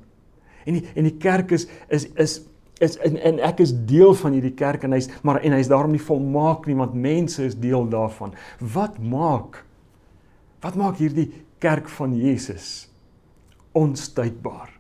En 0.69 0.77
die, 0.77 0.85
en 0.93 1.07
die 1.09 1.17
kerk 1.21 1.53
is 1.57 1.67
is 1.89 2.07
is 2.15 2.39
is 2.79 2.95
en, 3.03 3.17
en 3.27 3.39
ek 3.43 3.63
is 3.65 3.73
deel 3.89 4.13
van 4.21 4.35
hierdie 4.38 4.55
kerk 4.57 4.85
en 4.88 4.95
hy's 4.95 5.09
maar 5.25 5.41
en 5.43 5.55
hy's 5.57 5.71
daarom 5.71 5.91
nie 5.95 6.03
volmaak 6.03 6.67
nie 6.69 6.77
want 6.79 6.95
mense 6.95 7.43
is 7.43 7.57
deel 7.59 7.88
daarvan. 7.91 8.35
Wat 8.59 8.99
maak 9.01 9.63
wat 10.63 10.75
maak 10.79 10.99
hierdie 10.99 11.29
kerk 11.63 11.89
van 11.97 12.13
Jesus 12.15 12.89
onstuitbaar? 13.75 14.71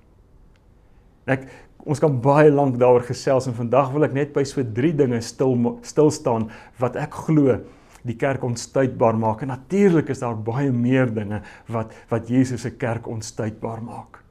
Ek 1.29 1.49
ons 1.89 1.99
kan 2.01 2.15
baie 2.21 2.51
lank 2.51 2.77
daaroor 2.79 3.07
gesels 3.07 3.47
en 3.49 3.57
vandag 3.57 3.91
wil 3.95 4.07
ek 4.07 4.15
net 4.15 4.31
by 4.35 4.45
so 4.47 4.63
drie 4.63 4.93
dinge 4.95 5.21
stil 5.25 5.55
stil 5.87 6.11
staan 6.13 6.49
wat 6.79 6.97
ek 6.99 7.19
glo 7.27 7.59
die 8.07 8.15
kerk 8.15 8.43
onstuitbaar 8.47 9.17
maak. 9.19 9.43
En 9.43 9.51
natuurlik 9.51 10.11
is 10.13 10.23
daar 10.23 10.37
baie 10.39 10.71
meer 10.71 11.11
dinge 11.11 11.41
wat 11.67 11.91
wat 12.11 12.31
Jesus 12.31 12.63
se 12.63 12.75
kerk 12.79 13.07
onstuitbaar 13.11 13.83
maak. 13.83 14.23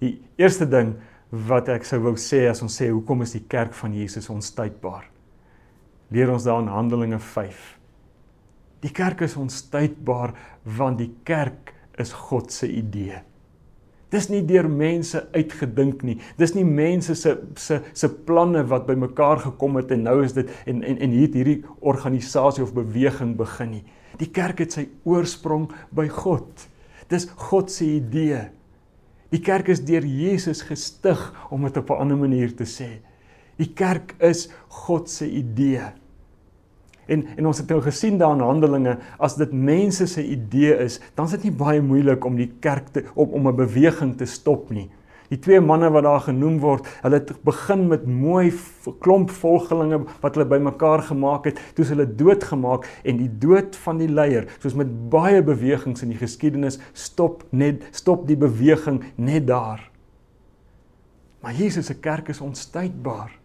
Die 0.00 0.16
eerste 0.40 0.66
ding 0.68 0.94
wat 1.30 1.68
ek 1.70 1.84
sou 1.86 2.00
wou 2.02 2.16
sê 2.18 2.46
as 2.50 2.62
ons 2.64 2.74
sê 2.80 2.88
hoekom 2.90 3.22
is 3.22 3.36
die 3.36 3.44
kerk 3.48 3.74
van 3.78 3.94
Jesus 3.94 4.30
onstuitbaar? 4.32 5.06
Leer 6.10 6.32
ons 6.32 6.46
daar 6.48 6.62
in 6.64 6.72
Handelinge 6.72 7.20
5. 7.22 7.58
Die 8.82 8.92
kerk 8.96 9.20
is 9.26 9.36
onstuitbaar 9.38 10.32
want 10.64 10.98
die 10.98 11.12
kerk 11.28 11.74
is 12.00 12.14
God 12.16 12.50
se 12.52 12.66
idee. 12.72 13.20
Dis 14.10 14.26
nie 14.26 14.40
deur 14.42 14.66
mense 14.66 15.20
uitgedink 15.36 16.00
nie. 16.02 16.16
Dis 16.40 16.56
nie 16.56 16.66
mense 16.66 17.14
se 17.14 17.36
se 17.54 17.78
se 17.94 18.08
planne 18.26 18.64
wat 18.72 18.88
bymekaar 18.88 19.44
gekom 19.44 19.78
het 19.78 19.92
en 19.94 20.02
nou 20.08 20.16
is 20.24 20.34
dit 20.34 20.50
en 20.66 20.82
en 20.82 20.98
en 20.98 21.14
hier 21.14 21.30
hierdie 21.30 21.60
organisasie 21.78 22.64
of 22.64 22.74
beweging 22.74 23.36
begin 23.38 23.76
nie. 23.76 23.84
Die 24.18 24.32
kerk 24.34 24.64
het 24.64 24.74
sy 24.74 24.88
oorsprong 25.06 25.68
by 25.94 26.08
God. 26.10 26.66
Dis 27.08 27.28
God 27.50 27.70
se 27.70 27.86
idee. 28.00 28.48
Die 29.30 29.40
kerk 29.40 29.68
is 29.68 29.84
deur 29.86 30.04
Jesus 30.04 30.62
gestig 30.66 31.20
om 31.50 31.62
dit 31.62 31.76
op 31.76 31.90
'n 31.90 32.00
ander 32.02 32.16
manier 32.16 32.54
te 32.54 32.64
sê. 32.64 33.00
Die 33.56 33.72
kerk 33.74 34.14
is 34.18 34.48
God 34.68 35.10
se 35.10 35.30
idee. 35.30 35.92
En 37.06 37.26
en 37.36 37.46
ons 37.46 37.58
het 37.58 37.68
nou 37.68 37.80
gesien 37.80 38.18
daar 38.18 38.34
in 38.34 38.40
Handelinge 38.40 38.98
as 39.18 39.36
dit 39.36 39.52
mense 39.52 40.06
se 40.06 40.24
idee 40.26 40.76
is, 40.84 41.00
dan 41.14 41.26
is 41.26 41.30
dit 41.30 41.42
nie 41.42 41.52
baie 41.52 41.82
moeilik 41.82 42.24
om 42.24 42.36
die 42.36 42.52
kerk 42.60 42.88
te 42.88 43.04
om 43.14 43.28
om 43.28 43.48
'n 43.48 43.56
beweging 43.56 44.16
te 44.16 44.24
stop 44.24 44.70
nie. 44.70 44.90
Die 45.30 45.38
twee 45.38 45.60
manne 45.62 45.90
wat 45.94 46.02
daar 46.06 46.24
genoem 46.24 46.58
word, 46.62 46.88
hulle 47.04 47.20
het 47.20 47.30
begin 47.46 47.86
met 47.90 48.06
mooi 48.06 48.50
klomp 49.02 49.30
volgelinge 49.30 50.02
wat 50.22 50.34
hulle 50.34 50.48
bymekaar 50.50 51.04
gemaak 51.06 51.46
het, 51.46 51.60
toe 51.78 51.86
hulle 51.86 52.08
doodgemaak 52.18 52.88
en 53.06 53.20
die 53.22 53.30
dood 53.42 53.78
van 53.84 54.02
die 54.02 54.10
leier, 54.10 54.48
soos 54.58 54.74
met 54.78 54.90
baie 55.12 55.42
bewegings 55.46 56.02
in 56.02 56.10
die 56.10 56.18
geskiedenis, 56.18 56.80
stop 56.92 57.44
net 57.54 57.86
stop 57.94 58.26
die 58.26 58.38
beweging 58.38 59.04
net 59.16 59.46
daar. 59.46 59.86
Maar 61.40 61.54
Jesus 61.56 61.86
se 61.86 61.94
kerk 61.94 62.28
is 62.28 62.42
onstuitbaar. 62.44 63.39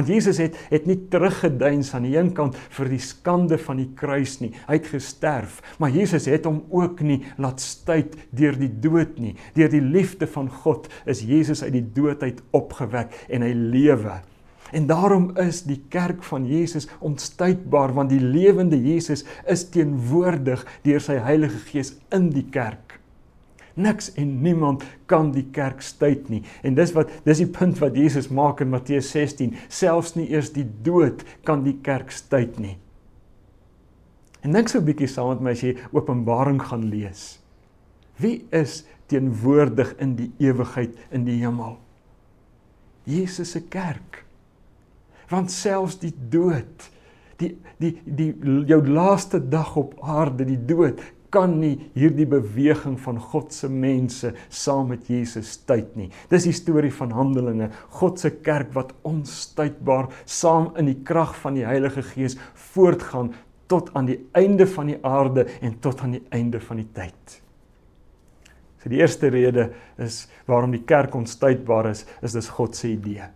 Want 0.00 0.08
Jesus 0.08 0.38
het 0.40 0.54
het 0.70 0.86
nie 0.88 0.96
teruggeduins 1.12 1.90
aan 1.92 2.06
die 2.08 2.14
een 2.16 2.30
kant 2.32 2.54
vir 2.72 2.88
die 2.88 3.02
skande 3.04 3.58
van 3.60 3.82
die 3.82 3.90
kruis 3.98 4.38
nie. 4.40 4.48
Hy 4.64 4.78
het 4.78 4.86
gesterf, 4.88 5.58
maar 5.76 5.92
Jesus 5.92 6.24
het 6.30 6.46
hom 6.48 6.62
ook 6.72 7.02
nie 7.04 7.18
laat 7.36 7.60
stuit 7.60 8.14
deur 8.32 8.56
die 8.56 8.70
dood 8.80 9.18
nie. 9.20 9.34
Deur 9.52 9.68
die 9.68 9.82
liefde 9.84 10.24
van 10.30 10.48
God 10.62 10.88
is 11.04 11.20
Jesus 11.28 11.60
uit 11.66 11.74
die 11.76 11.84
dood 11.84 12.24
uit 12.24 12.40
opgewek 12.56 13.12
en 13.28 13.44
hy 13.44 13.52
lewe. 13.52 14.22
En 14.72 14.88
daarom 14.88 15.34
is 15.42 15.66
die 15.68 15.82
kerk 15.92 16.24
van 16.24 16.48
Jesus 16.48 16.88
onstuitbaar 17.04 17.92
want 17.92 18.14
die 18.14 18.24
lewende 18.24 18.80
Jesus 18.80 19.26
is 19.44 19.66
teenwoordig 19.68 20.64
deur 20.86 21.04
sy 21.04 21.18
Heilige 21.20 21.60
Gees 21.68 21.92
in 22.08 22.30
die 22.32 22.46
kerk. 22.48 22.89
Niks 23.80 24.12
en 24.20 24.34
niemand 24.44 24.84
kan 25.10 25.32
die 25.32 25.46
kerk 25.54 25.82
stuit 25.84 26.28
nie. 26.28 26.42
En 26.66 26.76
dis 26.78 26.92
wat 26.96 27.10
dis 27.24 27.42
die 27.42 27.48
punt 27.50 27.80
wat 27.80 27.96
Jesus 27.96 28.28
maak 28.28 28.60
in 28.60 28.72
Matteus 28.72 29.10
16, 29.14 29.56
selfs 29.68 30.14
nie 30.18 30.28
eers 30.30 30.52
die 30.54 30.66
dood 30.84 31.24
kan 31.48 31.64
die 31.64 31.78
kerk 31.84 32.12
stuit 32.14 32.58
nie. 32.60 32.76
En 34.40 34.52
dink 34.56 34.68
so 34.68 34.78
'n 34.78 34.84
bietjie 34.84 35.08
saam 35.08 35.28
met 35.28 35.40
my 35.40 35.50
as 35.50 35.62
jy 35.62 35.76
Openbaring 35.92 36.62
gaan 36.62 36.88
lees. 36.88 37.40
Wie 38.16 38.46
is 38.50 38.84
teenwoordig 39.06 39.94
in 39.98 40.16
die 40.16 40.30
ewigheid 40.38 40.96
in 41.10 41.24
die 41.24 41.40
hemel? 41.40 41.78
Jesus 43.04 43.50
se 43.50 43.60
kerk. 43.60 44.24
Want 45.28 45.50
selfs 45.50 45.98
die 45.98 46.14
dood, 46.30 46.90
die 47.36 47.56
die 47.78 47.94
die 48.04 48.34
jou 48.66 48.80
laaste 48.86 49.40
dag 49.48 49.76
op 49.76 49.94
aarde, 50.02 50.44
die 50.44 50.64
dood 50.66 51.00
kan 51.30 51.58
nie 51.60 51.76
hierdie 51.94 52.26
beweging 52.28 52.96
van 53.00 53.18
God 53.30 53.54
se 53.54 53.68
mense 53.70 54.32
saam 54.48 54.90
met 54.92 55.08
Jesus 55.10 55.54
stuit 55.58 55.94
nie. 55.98 56.08
Dis 56.30 56.48
die 56.48 56.54
storie 56.56 56.92
van 56.94 57.14
Handelinge, 57.14 57.70
God 57.98 58.20
se 58.20 58.32
kerk 58.44 58.74
wat 58.76 58.92
onstuitbaar 59.06 60.10
saam 60.24 60.72
in 60.80 60.90
die 60.90 60.98
krag 61.06 61.36
van 61.42 61.58
die 61.58 61.66
Heilige 61.66 62.04
Gees 62.12 62.38
voortgaan 62.72 63.32
tot 63.70 63.92
aan 63.94 64.10
die 64.10 64.18
einde 64.34 64.66
van 64.66 64.90
die 64.90 64.98
aarde 65.06 65.46
en 65.62 65.78
tot 65.80 66.02
aan 66.02 66.18
die 66.18 66.24
einde 66.34 66.60
van 66.60 66.82
die 66.82 66.88
tyd. 66.94 67.40
So 68.80 68.90
die 68.90 68.98
eerste 69.02 69.28
rede 69.30 69.70
is 70.00 70.24
waarom 70.48 70.72
die 70.74 70.86
kerk 70.88 71.14
onstuitbaar 71.14 71.92
is, 71.92 72.06
is 72.24 72.34
dis 72.34 72.48
God 72.56 72.74
se 72.76 72.88
idee. 72.96 73.28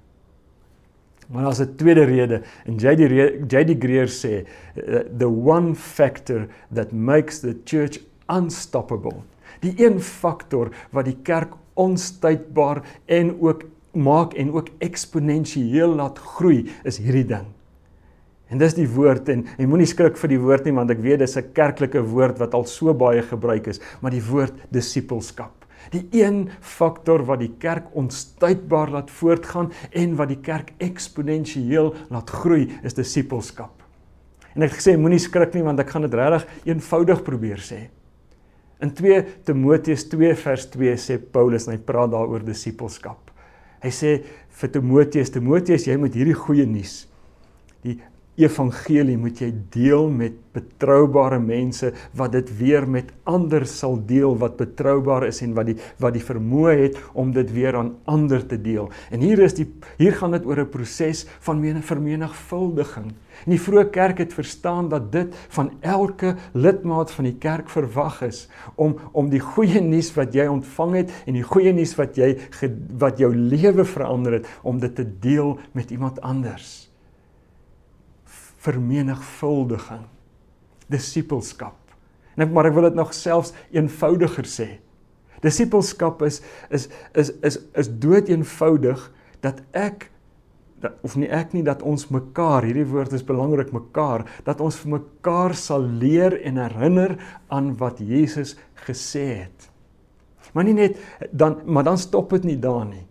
Maar 1.26 1.43
daar's 1.43 1.61
'n 1.61 1.75
tweede 1.76 2.04
rede 2.04 2.43
en 2.64 2.75
JD 2.75 3.00
JD 3.49 3.76
Greer 3.78 4.09
sê 4.09 4.45
uh, 4.76 4.99
the 5.19 5.28
one 5.28 5.75
factor 5.75 6.47
that 6.75 6.93
makes 6.93 7.40
the 7.40 7.57
church 7.64 8.00
unstoppable. 8.28 9.23
Die 9.61 9.75
een 9.76 10.00
faktor 10.00 10.71
wat 10.90 11.04
die 11.04 11.19
kerk 11.23 11.52
onstuitbaar 11.75 12.83
en 13.07 13.40
ook 13.40 13.64
maak 13.93 14.35
en 14.35 14.52
ook 14.52 14.69
eksponensieel 14.78 15.95
laat 15.95 16.19
groei 16.19 16.71
is 16.83 16.99
hierdie 16.99 17.26
ding. 17.26 17.47
En 18.52 18.59
dis 18.59 18.75
die 18.76 18.88
woord 18.88 19.28
en 19.33 19.47
jy 19.59 19.66
moenie 19.66 19.88
skrik 19.88 20.19
vir 20.21 20.35
die 20.35 20.40
woord 20.40 20.66
nie 20.69 20.75
want 20.76 20.90
ek 20.90 21.00
weet 21.02 21.19
dis 21.25 21.37
'n 21.37 21.52
kerklike 21.52 22.02
woord 22.02 22.38
wat 22.38 22.54
al 22.54 22.64
so 22.64 22.95
baie 22.95 23.23
gebruik 23.23 23.66
is, 23.66 23.81
maar 24.00 24.11
die 24.11 24.23
woord 24.23 24.52
disippelskap. 24.71 25.63
Die 25.93 26.05
een 26.17 26.47
faktor 26.61 27.25
wat 27.29 27.43
die 27.43 27.53
kerk 27.61 27.91
onstuitbaar 27.99 28.95
laat 28.95 29.11
voortgaan 29.11 29.73
en 29.93 30.17
wat 30.17 30.31
die 30.33 30.41
kerk 30.41 30.73
eksponensieel 30.79 31.93
laat 32.11 32.31
groei, 32.31 32.71
is 32.83 32.97
disippelskap. 32.97 33.83
En 34.55 34.62
ek 34.62 34.73
het 34.73 34.81
gesê 34.81 34.95
moenie 34.97 35.21
skrik 35.23 35.55
nie 35.57 35.64
want 35.67 35.83
ek 35.83 35.91
gaan 35.91 36.07
dit 36.07 36.14
regtig 36.14 36.47
eenvoudig 36.71 37.23
probeer 37.26 37.62
sê. 37.62 37.81
In 38.83 38.93
2 38.95 39.23
Timoteus 39.47 40.07
2 40.12 40.35
vers 40.38 40.69
2 40.73 40.97
sê 41.00 41.19
Paulus 41.19 41.67
en 41.69 41.75
hy 41.75 41.81
praat 41.83 42.12
daaroor 42.14 42.45
disippelskap. 42.47 43.33
Hy 43.85 43.91
sê 43.93 44.12
vir 44.55 44.71
Timoteus, 44.73 45.33
Timoteus, 45.35 45.88
jy 45.88 45.97
moet 46.00 46.14
hierdie 46.17 46.37
goeie 46.38 46.67
nuus 46.69 47.03
die 47.85 47.99
evangelie 48.37 49.17
moet 49.19 49.38
jy 49.38 49.53
deel 49.71 50.09
met 50.11 50.35
betroubare 50.55 51.38
mense 51.43 51.91
wat 52.19 52.33
dit 52.35 52.50
weer 52.59 52.87
met 52.91 53.11
ander 53.31 53.67
sal 53.67 53.97
deel 54.07 54.37
wat 54.38 54.57
betroubaar 54.59 55.26
is 55.29 55.41
en 55.43 55.55
wat 55.55 55.69
die 55.71 55.76
wat 56.03 56.14
die 56.17 56.23
vermoë 56.23 56.75
het 56.81 56.99
om 57.14 57.33
dit 57.35 57.50
weer 57.55 57.76
aan 57.79 57.93
ander 58.11 58.43
te 58.47 58.59
deel. 58.61 58.91
En 59.11 59.23
hier 59.23 59.43
is 59.43 59.57
die 59.59 59.67
hier 59.99 60.14
gaan 60.19 60.35
dit 60.35 60.47
oor 60.47 60.61
'n 60.61 60.71
proses 60.71 61.26
van 61.41 61.62
vermenigvuldiging. 61.83 63.12
En 63.45 63.50
die 63.50 63.61
vroeë 63.61 63.91
kerk 63.91 64.19
het 64.19 64.35
verstaan 64.35 64.88
dat 64.88 65.12
dit 65.12 65.35
van 65.49 65.71
elke 65.81 66.35
lidmaat 66.53 67.11
van 67.11 67.25
die 67.25 67.38
kerk 67.38 67.69
verwag 67.69 68.23
is 68.23 68.49
om 68.75 68.97
om 69.12 69.29
die 69.29 69.41
goeie 69.41 69.81
nuus 69.81 70.14
wat 70.14 70.35
jy 70.35 70.47
ontvang 70.47 70.95
het 70.95 71.12
en 71.26 71.33
die 71.35 71.43
goeie 71.43 71.73
nuus 71.73 71.95
wat 71.95 72.17
jy 72.17 72.38
wat 72.99 73.19
jou 73.19 73.35
lewe 73.35 73.85
verander 73.85 74.33
het 74.33 74.47
om 74.62 74.79
dit 74.79 74.95
te 74.95 75.07
deel 75.21 75.59
met 75.73 75.91
iemand 75.91 76.21
anders 76.21 76.94
vermenigvuldiging 78.64 80.06
disipelskap. 80.92 81.76
En 82.35 82.47
ek 82.47 82.54
maar 82.54 82.68
ek 82.68 82.76
wil 82.76 82.88
dit 82.88 82.99
nog 82.99 83.14
selfs 83.16 83.54
eenvoudiger 83.75 84.49
sê. 84.49 84.68
Disipelskap 85.44 86.23
is 86.26 86.40
is 86.73 86.88
is 87.14 87.30
is 87.44 87.61
is 87.76 87.90
dood 88.00 88.30
eenvoudig 88.33 89.00
dat 89.44 89.61
ek 89.76 90.09
dat 90.85 90.99
of 91.06 91.16
nie 91.16 91.30
ek 91.33 91.54
nie 91.56 91.64
dat 91.64 91.85
ons 91.85 92.09
mekaar 92.12 92.66
hierdie 92.66 92.88
woord 92.88 93.14
is 93.16 93.25
belangrik 93.25 93.73
mekaar 93.73 94.26
dat 94.44 94.61
ons 94.64 94.76
vir 94.83 94.97
mekaar 94.99 95.54
sal 95.56 95.85
leer 95.85 96.37
en 96.44 96.61
herinner 96.61 97.16
aan 97.52 97.73
wat 97.80 98.02
Jesus 98.04 98.56
gesê 98.85 99.26
het. 99.44 99.71
Maar 100.52 100.68
nie 100.68 100.76
net 100.76 101.00
dan 101.33 101.61
maar 101.64 101.87
dan 101.87 102.00
stop 102.00 102.35
dit 102.37 102.52
nie 102.52 102.61
daar 102.61 102.85
nie 102.88 103.06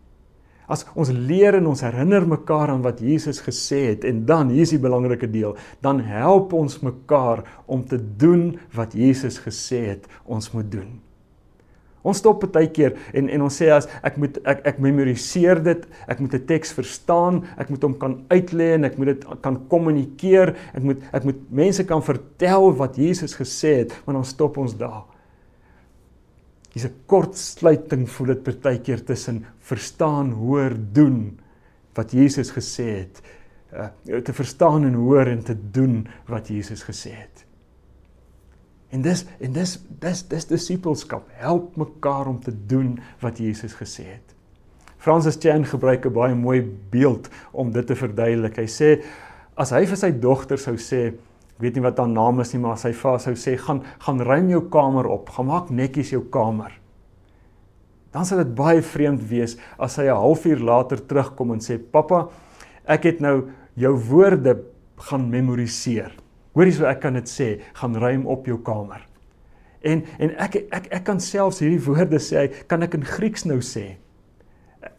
As 0.67 0.85
ons 0.95 1.11
leer 1.11 1.57
en 1.59 1.67
ons 1.67 1.83
herinner 1.83 2.25
mekaar 2.27 2.71
aan 2.71 2.83
wat 2.85 3.01
Jesus 3.03 3.41
gesê 3.43 3.85
het 3.91 4.05
en 4.07 4.25
dan 4.25 4.51
hier 4.53 4.63
is 4.63 4.75
die 4.75 4.81
belangrike 4.81 5.27
deel, 5.27 5.57
dan 5.83 5.99
help 6.07 6.53
ons 6.53 6.79
mekaar 6.85 7.43
om 7.67 7.83
te 7.85 7.99
doen 7.99 8.53
wat 8.75 8.95
Jesus 8.95 9.41
gesê 9.43 9.85
het 9.93 10.07
ons 10.23 10.51
moet 10.55 10.69
doen. 10.71 11.01
Ons 12.03 12.19
stop 12.19 12.43
baie 12.51 12.67
keer 12.75 12.97
en 13.15 13.29
en 13.31 13.45
ons 13.45 13.57
sê 13.61 13.69
as 13.71 13.87
ek 14.03 14.17
moet 14.19 14.37
ek 14.43 14.65
ek 14.73 14.81
memoriseer 14.83 15.61
dit, 15.63 15.85
ek 16.07 16.19
moet 16.19 16.35
'n 16.35 16.45
teks 16.47 16.75
verstaan, 16.75 17.43
ek 17.57 17.69
moet 17.69 17.83
hom 17.83 17.95
kan 17.95 18.25
uitlê 18.29 18.75
en 18.75 18.83
ek 18.83 18.97
moet 18.97 19.15
dit 19.15 19.25
kan 19.41 19.55
kommunikeer, 19.69 20.55
ek 20.75 20.83
moet 20.83 20.99
ek 21.13 21.23
moet 21.23 21.39
mense 21.51 21.83
kan 21.83 22.01
vertel 22.03 22.75
wat 22.75 22.97
Jesus 22.97 23.35
gesê 23.35 23.83
het, 23.83 23.95
maar 24.05 24.15
dan 24.15 24.25
stop 24.25 24.57
ons 24.57 24.75
daar. 24.75 25.12
Dis 26.73 26.85
'n 26.85 26.95
kortsluiting 27.05 28.09
voel 28.09 28.27
dit 28.33 28.61
baie 28.61 28.81
keer 28.81 29.03
tussen 29.03 29.45
verstaan, 29.59 30.31
hoor, 30.31 30.73
doen 30.91 31.39
wat 31.93 32.11
Jesus 32.11 32.51
gesê 32.51 32.85
het. 33.05 33.21
Uh, 33.73 34.17
te 34.21 34.33
verstaan 34.33 34.85
en 34.85 34.93
hoor 34.93 35.27
en 35.27 35.43
te 35.43 35.55
doen 35.71 36.07
wat 36.27 36.47
Jesus 36.47 36.83
gesê 36.83 37.09
het. 37.09 37.45
En 38.93 39.01
dis 39.01 39.25
en 39.39 39.53
dis 39.53 39.79
dis 39.99 40.27
dis 40.29 40.45
disippelskap. 40.45 41.25
Help 41.41 41.75
mekaar 41.75 42.27
om 42.27 42.39
te 42.39 42.53
doen 42.65 42.99
wat 43.19 43.37
Jesus 43.37 43.73
gesê 43.73 44.05
het. 44.05 44.35
Francis 44.97 45.37
Chan 45.39 45.65
gebruik 45.65 46.05
'n 46.05 46.13
baie 46.13 46.35
mooi 46.35 46.61
beeld 46.89 47.29
om 47.51 47.71
dit 47.71 47.87
te 47.87 47.95
verduidelik. 47.95 48.55
Hy 48.57 48.67
sê 48.67 49.03
as 49.55 49.69
hy 49.69 49.85
vir 49.85 49.97
sy 49.97 50.11
dogter 50.11 50.57
sou 50.57 50.75
sê, 50.77 51.13
ek 51.53 51.61
weet 51.61 51.75
nie 51.75 51.83
wat 51.85 51.99
haar 52.01 52.09
naam 52.09 52.39
is 52.41 52.53
nie, 52.53 52.61
maar 52.61 52.77
sy 52.77 52.91
va 52.97 53.17
sou 53.21 53.35
sê 53.37 53.57
gaan 53.57 53.83
gaan 53.99 54.21
ruim 54.21 54.49
jou 54.49 54.61
kamer 54.73 55.05
op, 55.05 55.29
gaan 55.29 55.47
maak 55.47 55.69
netjies 55.69 56.13
jou 56.15 56.23
kamer. 56.33 56.73
Dan 58.13 58.25
sal 58.25 58.43
dit 58.43 58.55
baie 58.55 58.81
vreemd 58.81 59.21
wees 59.29 59.57
as 59.77 59.97
hy 59.97 60.05
'n 60.09 60.17
halfuur 60.17 60.59
later 60.59 60.97
terugkom 60.97 61.51
en 61.53 61.59
sê 61.59 61.77
pappa, 61.77 62.29
ek 62.85 63.03
het 63.03 63.21
nou 63.21 63.49
jou 63.75 63.93
woorde 64.09 64.63
gaan 64.97 65.29
memoriseer. 65.29 66.11
Hoorie 66.53 66.71
so 66.71 66.85
ek 66.85 67.01
kan 67.01 67.13
dit 67.13 67.29
sê, 67.29 67.61
gaan 67.73 67.95
ruim 67.95 68.27
op 68.27 68.45
jou 68.45 68.57
kamer. 68.57 69.01
En 69.83 70.03
en 70.19 70.35
ek 70.37 70.55
ek 70.71 70.87
ek 70.91 71.03
kan 71.03 71.19
selfs 71.19 71.59
hierdie 71.59 71.81
woorde 71.85 72.19
sê, 72.19 72.51
kan 72.67 72.83
ek 72.83 72.93
in 72.93 73.03
Grieks 73.03 73.45
nou 73.45 73.59
sê. 73.59 73.97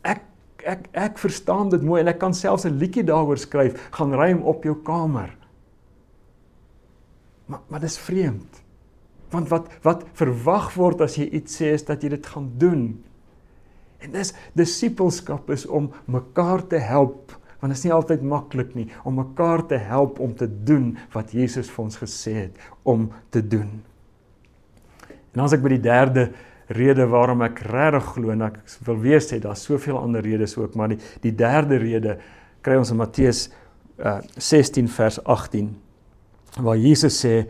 Ek 0.02 0.23
ek 0.64 0.88
ek 0.92 1.18
verstaan 1.18 1.70
dit 1.70 1.82
mooi 1.82 2.00
en 2.00 2.08
ek 2.08 2.18
kan 2.18 2.34
selfs 2.34 2.66
'n 2.66 2.78
liedjie 2.78 3.04
daaroor 3.04 3.38
skryf, 3.38 3.90
gaan 3.92 4.12
ruim 4.12 4.42
op 4.42 4.64
jou 4.64 4.75
kamer. 4.75 5.30
Maar 7.46 7.60
maar 7.68 7.80
dis 7.80 7.98
vreemd. 7.98 8.62
Want 9.30 9.48
wat 9.48 9.70
wat 9.82 10.04
verwag 10.12 10.72
word 10.74 11.00
as 11.04 11.18
jy 11.20 11.28
iets 11.40 11.60
sê 11.60 11.74
is 11.74 11.84
dat 11.84 12.02
jy 12.02 12.14
dit 12.14 12.26
gaan 12.26 12.50
doen. 12.58 12.84
En 14.04 14.12
dis 14.14 14.34
disippelskap 14.52 15.50
is 15.50 15.66
om 15.66 15.92
mekaar 16.04 16.66
te 16.66 16.78
help 16.82 17.34
want 17.64 17.72
dit 17.72 17.80
is 17.80 17.86
nie 17.86 17.94
altyd 17.96 18.24
maklik 18.28 18.74
nie 18.76 18.90
om 19.08 19.14
mekaar 19.16 19.62
te 19.64 19.78
help 19.80 20.18
om 20.20 20.34
te 20.36 20.44
doen 20.68 20.90
wat 21.14 21.30
Jesus 21.32 21.70
vir 21.72 21.84
ons 21.86 21.96
gesê 21.96 22.34
het 22.42 22.58
om 22.84 23.06
te 23.32 23.40
doen. 23.40 23.70
En 25.08 25.40
dan 25.40 25.46
as 25.46 25.54
ek 25.56 25.62
by 25.64 25.72
die 25.72 25.86
derde 25.86 26.26
rede 26.76 27.06
waarom 27.08 27.40
ek 27.46 27.62
regtig 27.64 28.10
glo 28.16 28.34
en 28.34 28.44
ek 28.50 28.58
wil 28.84 29.00
weer 29.00 29.24
sê 29.24 29.38
daar's 29.40 29.64
soveel 29.64 29.96
ander 29.96 30.24
redes 30.24 30.58
ook, 30.60 30.76
maar 30.76 30.92
die 30.92 31.00
die 31.24 31.32
derde 31.32 31.80
rede 31.80 32.18
kry 32.64 32.76
ons 32.80 32.92
in 32.92 33.00
Matteus 33.00 33.46
uh, 33.96 34.20
16 34.36 34.92
vers 34.92 35.18
18 35.24 35.72
waar 36.61 36.78
Jesus 36.78 37.16
sê 37.25 37.44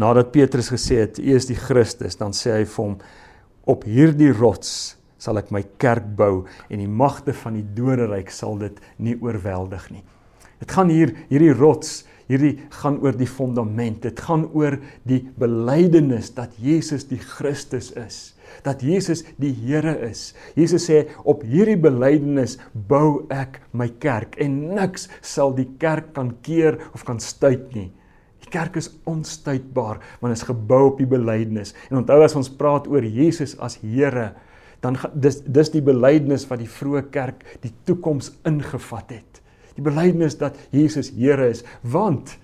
nadat 0.00 0.32
Petrus 0.32 0.70
gesê 0.72 1.02
het 1.04 1.20
u 1.20 1.34
is 1.36 1.48
die 1.48 1.58
Christus, 1.58 2.16
dan 2.16 2.32
sê 2.36 2.60
hy 2.60 2.64
vir 2.64 2.82
hom 2.82 2.98
op 3.68 3.84
hierdie 3.88 4.32
rots 4.32 4.96
sal 5.20 5.40
ek 5.40 5.50
my 5.54 5.62
kerk 5.80 6.06
bou 6.16 6.44
en 6.70 6.80
die 6.80 6.90
magte 6.90 7.34
van 7.36 7.56
die 7.56 7.66
doderyk 7.76 8.30
sal 8.32 8.58
dit 8.60 8.76
nie 9.02 9.16
oorweldig 9.20 9.88
nie. 9.92 10.04
Dit 10.60 10.72
gaan 10.72 10.88
hier 10.92 11.12
hierdie 11.28 11.52
rots, 11.56 12.04
hierdie 12.30 12.54
gaan 12.78 12.96
oor 13.04 13.16
die 13.16 13.28
fondament. 13.28 14.00
Dit 14.06 14.20
gaan 14.24 14.46
oor 14.56 14.78
die 15.08 15.20
belydenis 15.40 16.32
dat 16.36 16.54
Jesus 16.62 17.04
die 17.10 17.20
Christus 17.20 17.90
is, 17.98 18.34
dat 18.64 18.84
Jesus 18.84 19.24
die 19.40 19.52
Here 19.52 19.94
is. 20.06 20.30
Jesus 20.56 20.88
sê 20.88 21.04
op 21.28 21.44
hierdie 21.44 21.78
belydenis 21.80 22.56
bou 22.72 23.26
ek 23.32 23.60
my 23.76 23.90
kerk 24.00 24.38
en 24.42 24.58
niks 24.76 25.10
sal 25.20 25.52
die 25.56 25.68
kerk 25.80 26.14
kan 26.16 26.32
keer 26.46 26.80
of 26.94 27.04
kan 27.08 27.20
stuit 27.20 27.68
nie. 27.76 27.90
Die 28.46 28.54
kerk 28.54 28.76
is 28.78 28.92
onstuitbaar 29.10 29.98
want 30.20 30.30
dit 30.30 30.38
is 30.38 30.46
gebou 30.46 30.84
op 30.92 31.00
die 31.02 31.08
belydenis. 31.10 31.74
En 31.90 32.02
onthou 32.02 32.20
as 32.22 32.36
ons 32.38 32.50
praat 32.50 32.86
oor 32.86 33.02
Jesus 33.02 33.56
as 33.58 33.80
Here, 33.82 34.30
dan 34.84 34.98
dis 35.14 35.40
dis 35.42 35.72
die 35.74 35.82
belydenis 35.82 36.46
wat 36.46 36.62
die 36.62 36.70
vroeë 36.70 37.08
kerk 37.10 37.42
die 37.64 37.72
toekoms 37.88 38.30
ingevat 38.46 39.16
het. 39.18 39.40
Die 39.74 39.84
belydenis 39.84 40.38
dat 40.38 40.56
Jesus 40.70 41.10
Here 41.16 41.50
is, 41.50 41.64
want 41.82 42.36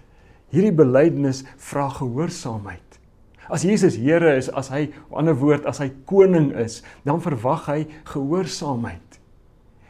hierdie 0.52 0.74
belydenis 0.74 1.44
vra 1.70 1.86
gehoorsaamheid. 1.94 2.98
As 3.52 3.64
Jesus 3.66 3.96
Here 4.00 4.34
is, 4.36 4.50
as 4.50 4.72
hy, 4.72 4.88
op 5.08 5.16
'n 5.16 5.18
ander 5.22 5.38
woord, 5.38 5.66
as 5.66 5.78
hy 5.78 5.92
koning 6.06 6.52
is, 6.56 6.82
dan 7.04 7.20
verwag 7.20 7.66
hy 7.66 7.86
gehoorsaamheid. 8.04 9.20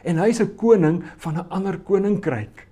En 0.05 0.19
hy's 0.19 0.41
'n 0.41 0.57
koning 0.57 1.03
van 1.17 1.39
'n 1.39 1.49
ander 1.49 1.79
koninkryk. 1.79 2.69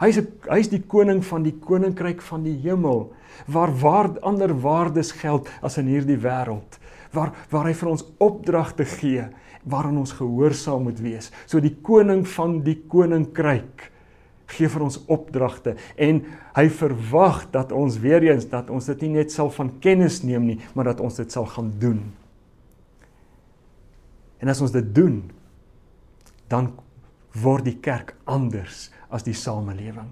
Hy's 0.00 0.20
hy's 0.48 0.70
die 0.72 0.80
koning 0.80 1.20
van 1.26 1.44
die 1.44 1.54
koninkryk 1.60 2.22
van 2.24 2.44
die 2.46 2.56
hemel 2.62 3.10
waar 3.50 3.72
waar 3.82 4.08
ander 4.26 4.54
waardes 4.62 5.12
geld 5.20 5.48
as 5.62 5.76
in 5.80 5.90
hierdie 5.92 6.18
wêreld 6.20 6.78
waar 7.12 7.34
waar 7.50 7.68
hy 7.68 7.74
vir 7.76 7.90
ons 7.92 8.06
opdragte 8.22 8.86
gee 8.88 9.26
waaraan 9.68 10.00
ons 10.00 10.14
gehoorsaam 10.16 10.86
moet 10.88 11.00
wees. 11.04 11.28
So 11.44 11.60
die 11.60 11.74
koning 11.84 12.24
van 12.28 12.60
die 12.64 12.78
koninkryk 12.88 13.90
gee 14.50 14.70
vir 14.72 14.84
ons 14.86 14.98
opdragte 15.12 15.76
en 16.00 16.22
hy 16.56 16.64
verwag 16.80 17.44
dat 17.52 17.74
ons 17.76 17.98
weer 18.02 18.24
eens 18.30 18.48
dat 18.50 18.70
ons 18.72 18.88
dit 18.90 19.04
nie 19.06 19.20
net 19.20 19.34
sal 19.34 19.52
van 19.54 19.74
kennis 19.84 20.22
neem 20.24 20.48
nie, 20.48 20.58
maar 20.74 20.90
dat 20.90 21.02
ons 21.04 21.20
dit 21.20 21.30
sal 21.30 21.46
gaan 21.52 21.70
doen. 21.82 22.00
En 24.40 24.48
as 24.48 24.62
ons 24.64 24.72
dit 24.72 24.94
doen, 24.96 25.20
dan 26.50 26.72
word 27.36 27.68
die 27.68 27.76
kerk 27.84 28.16
anders 28.24 28.88
as 29.10 29.22
die 29.22 29.34
samelewing 29.34 30.10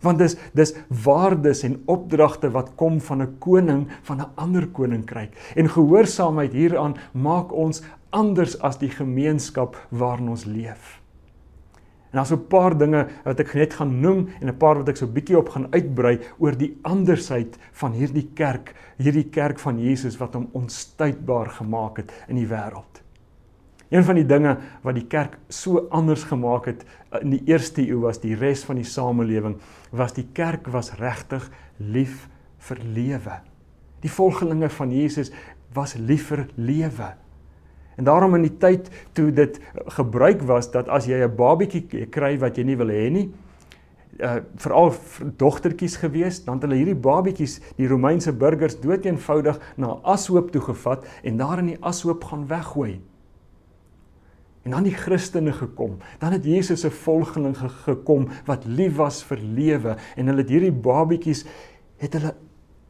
want 0.00 0.18
dis 0.18 0.36
dis 0.56 0.74
waardes 1.04 1.62
en 1.68 1.80
opdragte 1.92 2.50
wat 2.54 2.74
kom 2.76 3.00
van 3.00 3.22
'n 3.22 3.38
koning 3.38 3.86
van 4.02 4.20
'n 4.20 4.32
ander 4.34 4.66
koninkryk 4.66 5.32
en 5.56 5.68
gehoorsaamheid 5.68 6.52
hieraan 6.52 6.96
maak 7.12 7.52
ons 7.52 7.82
anders 8.10 8.58
as 8.60 8.78
die 8.78 8.90
gemeenskap 8.90 9.76
waarin 9.90 10.28
ons 10.28 10.44
leef. 10.44 11.00
En 12.10 12.18
daar's 12.18 12.32
'n 12.32 12.46
paar 12.48 12.76
dinge 12.78 13.06
wat 13.24 13.40
ek 13.40 13.54
net 13.54 13.74
gaan 13.74 14.00
noem 14.00 14.28
en 14.40 14.48
'n 14.48 14.56
paar 14.56 14.76
wat 14.76 14.88
ek 14.88 14.96
so 14.96 15.06
bietjie 15.06 15.38
op 15.38 15.48
gaan 15.48 15.66
uitbrei 15.70 16.18
oor 16.38 16.56
die 16.56 16.78
andersheid 16.82 17.58
van 17.72 17.92
hierdie 17.92 18.30
kerk, 18.34 18.74
hierdie 18.98 19.30
kerk 19.30 19.58
van 19.58 19.78
Jesus 19.78 20.16
wat 20.18 20.34
hom 20.34 20.48
onstuitbaar 20.52 21.50
gemaak 21.50 21.96
het 21.96 22.12
in 22.28 22.36
die 22.36 22.48
wêreld. 22.48 23.02
Een 23.90 24.04
van 24.06 24.14
die 24.14 24.26
dinge 24.26 24.54
wat 24.84 24.94
die 24.94 25.06
kerk 25.10 25.38
so 25.50 25.88
anders 25.90 26.22
gemaak 26.30 26.68
het 26.70 26.84
uh, 26.86 27.18
in 27.24 27.34
die 27.34 27.42
eerste 27.50 27.82
eeu 27.82 28.04
was 28.04 28.20
die 28.22 28.36
res 28.38 28.62
van 28.64 28.78
die 28.78 28.86
samelewing 28.86 29.56
was 29.90 30.14
die 30.14 30.28
kerk 30.32 30.70
was 30.70 30.92
regtig 31.00 31.48
lief 31.78 32.28
vir 32.68 32.78
lewe. 32.94 33.40
Die 34.04 34.12
volgelinge 34.12 34.70
van 34.70 34.94
Jesus 34.94 35.32
was 35.74 35.96
lief 35.98 36.28
vir 36.30 36.46
lewe. 36.54 37.10
En 37.98 38.06
daarom 38.06 38.38
in 38.38 38.46
die 38.46 38.56
tyd 38.62 38.88
toe 39.12 39.28
dit 39.34 39.58
gebruik 39.98 40.46
was 40.46 40.70
dat 40.70 40.88
as 40.88 41.10
jy 41.10 41.18
'n 41.26 41.36
babietjie 41.36 42.06
kry 42.06 42.38
wat 42.38 42.56
jy 42.56 42.64
nie 42.64 42.76
wil 42.76 42.88
hê 42.88 43.10
nie, 43.10 43.28
uh 44.20 44.38
veral 44.56 44.94
dogtertjies 45.36 45.96
gewees, 45.96 46.44
dan 46.44 46.54
het 46.54 46.62
hulle 46.62 46.78
hierdie 46.78 46.94
babietjies, 46.94 47.60
die 47.76 47.88
Romeinse 47.88 48.32
burgers 48.32 48.80
dood 48.80 49.04
eenvoudig 49.04 49.58
na 49.76 49.98
ashoop 50.04 50.50
toe 50.52 50.62
gevat 50.62 51.06
en 51.22 51.36
daar 51.36 51.58
in 51.58 51.66
die 51.66 51.78
ashoop 51.80 52.24
gaan 52.24 52.46
weggooi. 52.46 53.00
En 54.62 54.76
dan 54.76 54.84
die 54.84 54.94
Christene 54.94 55.52
gekom. 55.56 55.96
Dan 56.20 56.32
het 56.36 56.44
Jesus 56.44 56.84
se 56.84 56.90
volgelinge 56.90 57.68
gekom 57.86 58.28
wat 58.48 58.66
lief 58.68 58.98
was 59.00 59.22
vir 59.24 59.40
lewe 59.40 59.96
en 60.16 60.28
hulle 60.28 60.44
het 60.44 60.52
hierdie 60.52 60.74
babietjies 60.74 61.46
het 62.00 62.16
hulle 62.16 62.34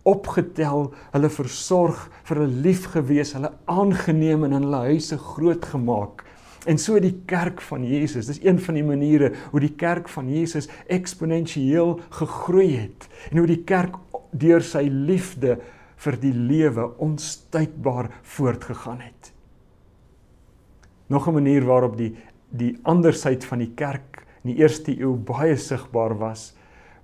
opgetel, 0.09 0.89
hulle 1.13 1.31
versorg, 1.31 2.07
vir 2.27 2.41
hulle 2.41 2.63
lief 2.65 2.87
gewees, 2.95 3.35
hulle 3.37 3.53
aangeneem 3.71 4.47
en 4.47 4.57
in 4.57 4.67
hulle 4.67 4.85
huise 4.89 5.19
grootgemaak. 5.21 6.25
En 6.69 6.79
so 6.81 7.01
die 7.01 7.15
kerk 7.29 7.63
van 7.65 7.85
Jesus, 7.89 8.29
dis 8.29 8.41
een 8.45 8.59
van 8.61 8.77
die 8.77 8.85
maniere 8.85 9.33
hoe 9.53 9.63
die 9.63 9.75
kerk 9.81 10.11
van 10.13 10.29
Jesus 10.33 10.69
eksponensieel 10.93 11.99
gegroei 12.19 12.69
het 12.75 13.09
en 13.31 13.41
hoe 13.41 13.49
die 13.49 13.63
kerk 13.69 13.97
deur 14.37 14.65
sy 14.65 14.85
liefde 14.89 15.59
vir 16.01 16.17
die 16.21 16.35
lewe 16.35 16.87
onstuitbaar 17.01 18.11
voortgegaan 18.37 19.03
het. 19.05 19.20
Nog 21.11 21.27
'n 21.29 21.35
manier 21.35 21.65
waarop 21.65 21.97
die 21.99 22.15
die 22.51 22.79
ander 22.83 23.15
syd 23.15 23.45
van 23.45 23.59
die 23.59 23.73
kerk 23.75 24.27
in 24.43 24.55
die 24.55 24.61
eerste 24.63 24.95
eeu 24.99 25.15
baie 25.15 25.57
sigbaar 25.57 26.17
was, 26.19 26.55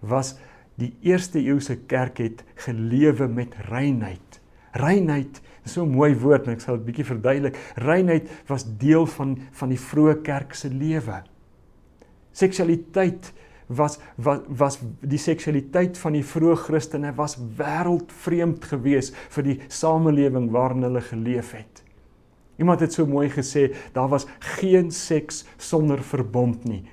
was 0.01 0.37
die 0.75 0.93
eerste 1.07 1.39
eeuse 1.39 1.77
kerk 1.87 2.19
het 2.19 2.45
gelewe 2.67 3.29
met 3.29 3.55
reinheid. 3.71 4.41
Reinheid 4.73 5.41
is 5.65 5.73
so 5.73 5.85
'n 5.85 5.95
mooi 5.95 6.15
woord 6.15 6.47
en 6.47 6.53
ek 6.53 6.61
sal 6.61 6.77
dit 6.77 6.87
bietjie 6.87 7.05
verduidelik. 7.05 7.57
Reinheid 7.75 8.29
was 8.47 8.67
deel 8.79 9.07
van 9.07 9.39
van 9.53 9.69
die 9.69 9.81
vroeë 9.81 10.23
kerk 10.23 10.55
se 10.55 10.69
lewe. 10.69 11.23
Seksualiteit 12.33 13.33
was 13.67 13.99
was 14.17 14.41
was 14.49 14.79
die 15.01 15.19
seksualiteit 15.19 15.99
van 15.99 16.13
die 16.13 16.25
vroeë 16.25 16.57
Christene 16.57 17.15
was 17.15 17.39
wêreldvreemd 17.59 18.65
geweest 18.65 19.17
vir 19.29 19.43
die 19.43 19.61
samelewing 19.69 20.51
waarin 20.51 20.83
hulle 20.83 21.01
geleef 21.01 21.53
het. 21.53 21.86
Iemand 22.57 22.81
het 22.81 22.93
so 22.93 23.07
mooi 23.07 23.29
gesê, 23.29 23.75
daar 23.93 24.09
was 24.09 24.27
geen 24.59 24.91
seks 24.91 25.45
sonder 25.57 26.03
verbond 26.03 26.65
nie. 26.65 26.85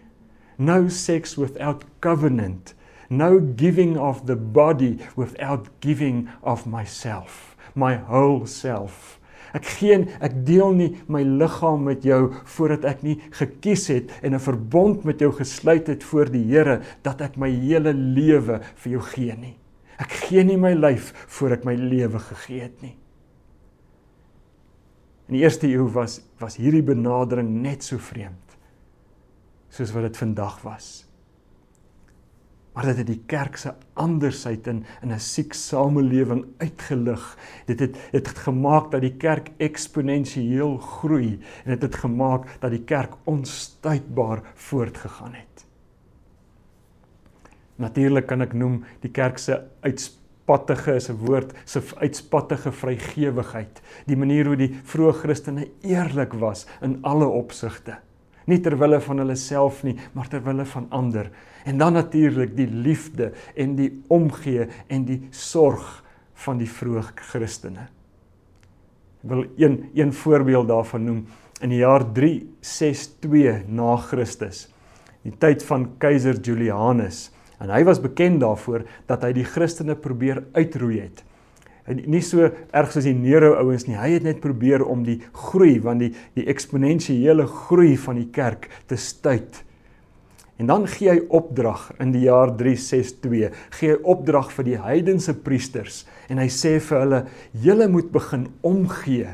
No 0.57 0.87
sex 0.87 1.35
without 1.35 1.85
covenant. 1.99 2.75
No 3.09 3.39
giving 3.55 3.97
of 3.97 4.25
the 4.25 4.35
body 4.35 4.97
without 5.15 5.69
giving 5.79 6.29
of 6.41 6.65
myself, 6.65 7.55
my 7.75 7.95
whole 7.95 8.47
self. 8.47 9.19
Ek 9.53 9.67
gee 9.77 9.99
ek 10.17 10.39
deel 10.47 10.71
nie 10.73 10.89
my 11.05 11.21
liggaam 11.21 11.83
met 11.85 12.05
jou 12.07 12.31
voordat 12.55 12.87
ek 12.89 13.03
nie 13.05 13.19
gekies 13.37 13.85
het 13.93 14.09
en 14.23 14.33
'n 14.33 14.41
verbond 14.41 15.03
met 15.05 15.19
jou 15.19 15.31
gesluit 15.31 15.87
het 15.87 16.03
voor 16.03 16.31
die 16.31 16.43
Here 16.49 16.81
dat 17.03 17.21
ek 17.21 17.37
my 17.37 17.49
hele 17.49 17.93
lewe 17.93 18.61
vir 18.75 18.91
jou 18.91 19.01
gee 19.01 19.35
nie. 19.37 19.57
Ek 19.99 20.09
gee 20.09 20.43
nie 20.43 20.57
my 20.57 20.73
lyf 20.73 21.13
voor 21.27 21.51
ek 21.51 21.65
my 21.65 21.75
lewe 21.75 22.19
gegee 22.19 22.61
het 22.61 22.81
nie. 22.81 22.97
In 25.27 25.37
die 25.37 25.43
eerste 25.43 25.67
eeu 25.67 25.87
was 25.93 26.21
was 26.41 26.57
hierdie 26.59 26.83
benadering 26.83 27.49
net 27.63 27.83
so 27.83 27.97
vreemd 27.97 28.57
soos 29.73 29.93
wat 29.95 30.05
dit 30.05 30.17
vandag 30.19 30.59
was. 30.61 30.87
Maar 32.73 32.89
dit 32.89 32.99
het 33.01 33.07
die 33.07 33.21
kerk 33.29 33.57
se 33.57 33.71
andersheid 33.93 34.67
in 34.67 34.83
in 35.01 35.11
'n 35.13 35.19
siek 35.19 35.53
samelewing 35.53 36.45
uitgelig. 36.57 37.37
Dit 37.65 37.79
het 37.79 37.93
dit 38.11 38.27
het 38.27 38.37
gemaak 38.37 38.91
dat 38.91 39.01
die 39.01 39.17
kerk 39.17 39.51
eksponensieel 39.57 40.77
groei 40.77 41.39
en 41.65 41.71
dit 41.71 41.81
het 41.81 41.95
gemaak 41.95 42.47
dat 42.59 42.71
die 42.71 42.83
kerk 42.83 43.13
onstuitbaar 43.23 44.41
voortgegaan 44.55 45.33
het. 45.33 45.65
Natuurlik 47.75 48.25
kan 48.25 48.41
ek 48.41 48.53
noem 48.53 48.83
die 48.99 49.11
kerk 49.11 49.37
se 49.37 49.61
uitspraak 49.81 50.22
pattige 50.45 50.95
is 50.95 51.09
'n 51.09 51.17
woord 51.25 51.53
se 51.65 51.81
uitspattige 51.97 52.71
vrygewigheid. 52.71 53.81
Die 54.05 54.17
manier 54.17 54.45
hoe 54.45 54.55
die 54.55 54.75
vroeë 54.83 55.13
Christene 55.13 55.67
eerlik 55.81 56.33
was 56.33 56.65
in 56.81 56.97
alle 57.01 57.27
opsigte. 57.27 57.97
Nie 58.45 58.59
ter 58.59 58.77
wille 58.77 58.99
van 59.01 59.17
hulle 59.17 59.35
self 59.35 59.83
nie 59.83 59.97
maar 60.13 60.27
ter 60.27 60.43
wille 60.43 60.65
van 60.65 60.87
ander. 60.89 61.31
En 61.65 61.77
dan 61.77 61.93
natuurlik 61.93 62.55
die 62.57 62.67
liefde 62.67 63.31
en 63.55 63.75
die 63.75 64.03
omgee 64.07 64.67
en 64.87 65.05
die 65.05 65.27
sorg 65.29 66.03
van 66.33 66.57
die 66.57 66.69
vroeë 66.69 67.03
Christene. 67.15 67.87
Ek 69.23 69.29
wil 69.29 69.45
een 69.57 69.89
een 69.93 70.13
voorbeeld 70.13 70.67
daarvan 70.67 71.03
noem. 71.03 71.25
In 71.61 71.69
die 71.69 71.79
jaar 71.79 72.03
362 72.13 73.67
na 73.67 73.95
Christus 73.95 74.67
die 75.23 75.31
tyd 75.39 75.63
van 75.63 75.87
keiser 75.97 76.39
Julianus 76.43 77.29
En 77.61 77.69
hy 77.69 77.83
was 77.87 78.01
bekend 78.01 78.41
daarvoor 78.41 78.85
dat 79.09 79.23
hy 79.23 79.33
die 79.35 79.47
Christene 79.47 79.95
probeer 79.99 80.43
uitroei 80.55 80.99
het. 81.03 81.23
En 81.83 81.99
nie 82.07 82.23
so 82.23 82.47
erg 82.47 82.93
soos 82.93 83.05
die 83.07 83.15
Nero 83.15 83.53
ouens 83.59 83.85
nie. 83.89 83.97
Hy 83.99 84.13
het 84.15 84.23
net 84.23 84.39
probeer 84.43 84.85
om 84.87 85.03
die 85.03 85.19
groei 85.49 85.75
van 85.83 85.99
die 85.99 86.13
die 86.37 86.47
eksponensiële 86.51 87.45
groei 87.67 87.97
van 87.99 88.21
die 88.21 88.29
kerk 88.31 88.69
te 88.87 88.95
stuit. 88.95 89.63
En 90.61 90.69
dan 90.69 90.85
gee 90.87 91.09
hy 91.09 91.23
opdrag 91.33 91.89
in 92.03 92.13
die 92.13 92.27
jaar 92.27 92.53
362, 92.55 93.55
gee 93.79 93.95
hy 93.95 93.97
opdrag 94.13 94.51
vir 94.53 94.67
die 94.67 94.77
heidense 94.79 95.33
priesters 95.43 96.03
en 96.31 96.39
hy 96.39 96.47
sê 96.53 96.77
vir 96.79 96.99
hulle: 97.01 97.21
"Julle 97.65 97.89
moet 97.91 98.11
begin 98.13 98.47
omgee 98.61 99.33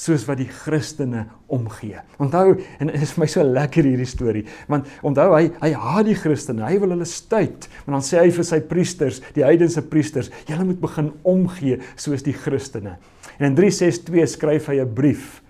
soos 0.00 0.24
wat 0.28 0.38
die 0.40 0.48
Christene 0.48 1.26
omgee. 1.52 2.00
Onthou 2.22 2.54
en 2.80 2.88
dit 2.88 3.02
is 3.04 3.12
vir 3.14 3.22
my 3.22 3.28
so 3.30 3.44
lekker 3.44 3.84
hierdie 3.84 4.08
storie, 4.08 4.44
want 4.70 4.88
onthou 5.06 5.28
hy 5.34 5.50
hy 5.60 5.72
haat 5.76 6.08
die 6.08 6.16
Christene, 6.16 6.64
hy 6.64 6.78
wil 6.80 6.94
hulle 6.94 7.08
stuit, 7.08 7.68
maar 7.84 7.98
dan 7.98 8.06
sê 8.06 8.22
hy 8.22 8.30
vir 8.32 8.48
sy 8.48 8.60
priesters, 8.70 9.20
die 9.36 9.44
heidense 9.44 9.82
priesters, 9.92 10.30
julle 10.48 10.64
moet 10.70 10.80
begin 10.80 11.12
omgee 11.28 11.80
soos 12.00 12.24
die 12.24 12.36
Christene. 12.36 12.96
En 13.38 13.50
in 13.50 13.58
362 13.58 14.34
skryf 14.36 14.70
hy 14.72 14.80
'n 14.80 14.94
brief. 14.94 15.42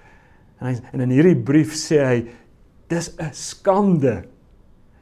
En 0.60 0.66
hy 0.68 0.74
en 0.92 1.00
in 1.06 1.14
hierdie 1.14 1.38
brief 1.38 1.74
sê 1.74 2.02
hy 2.04 2.18
dis 2.88 3.14
'n 3.18 3.30
skande. 3.32 4.24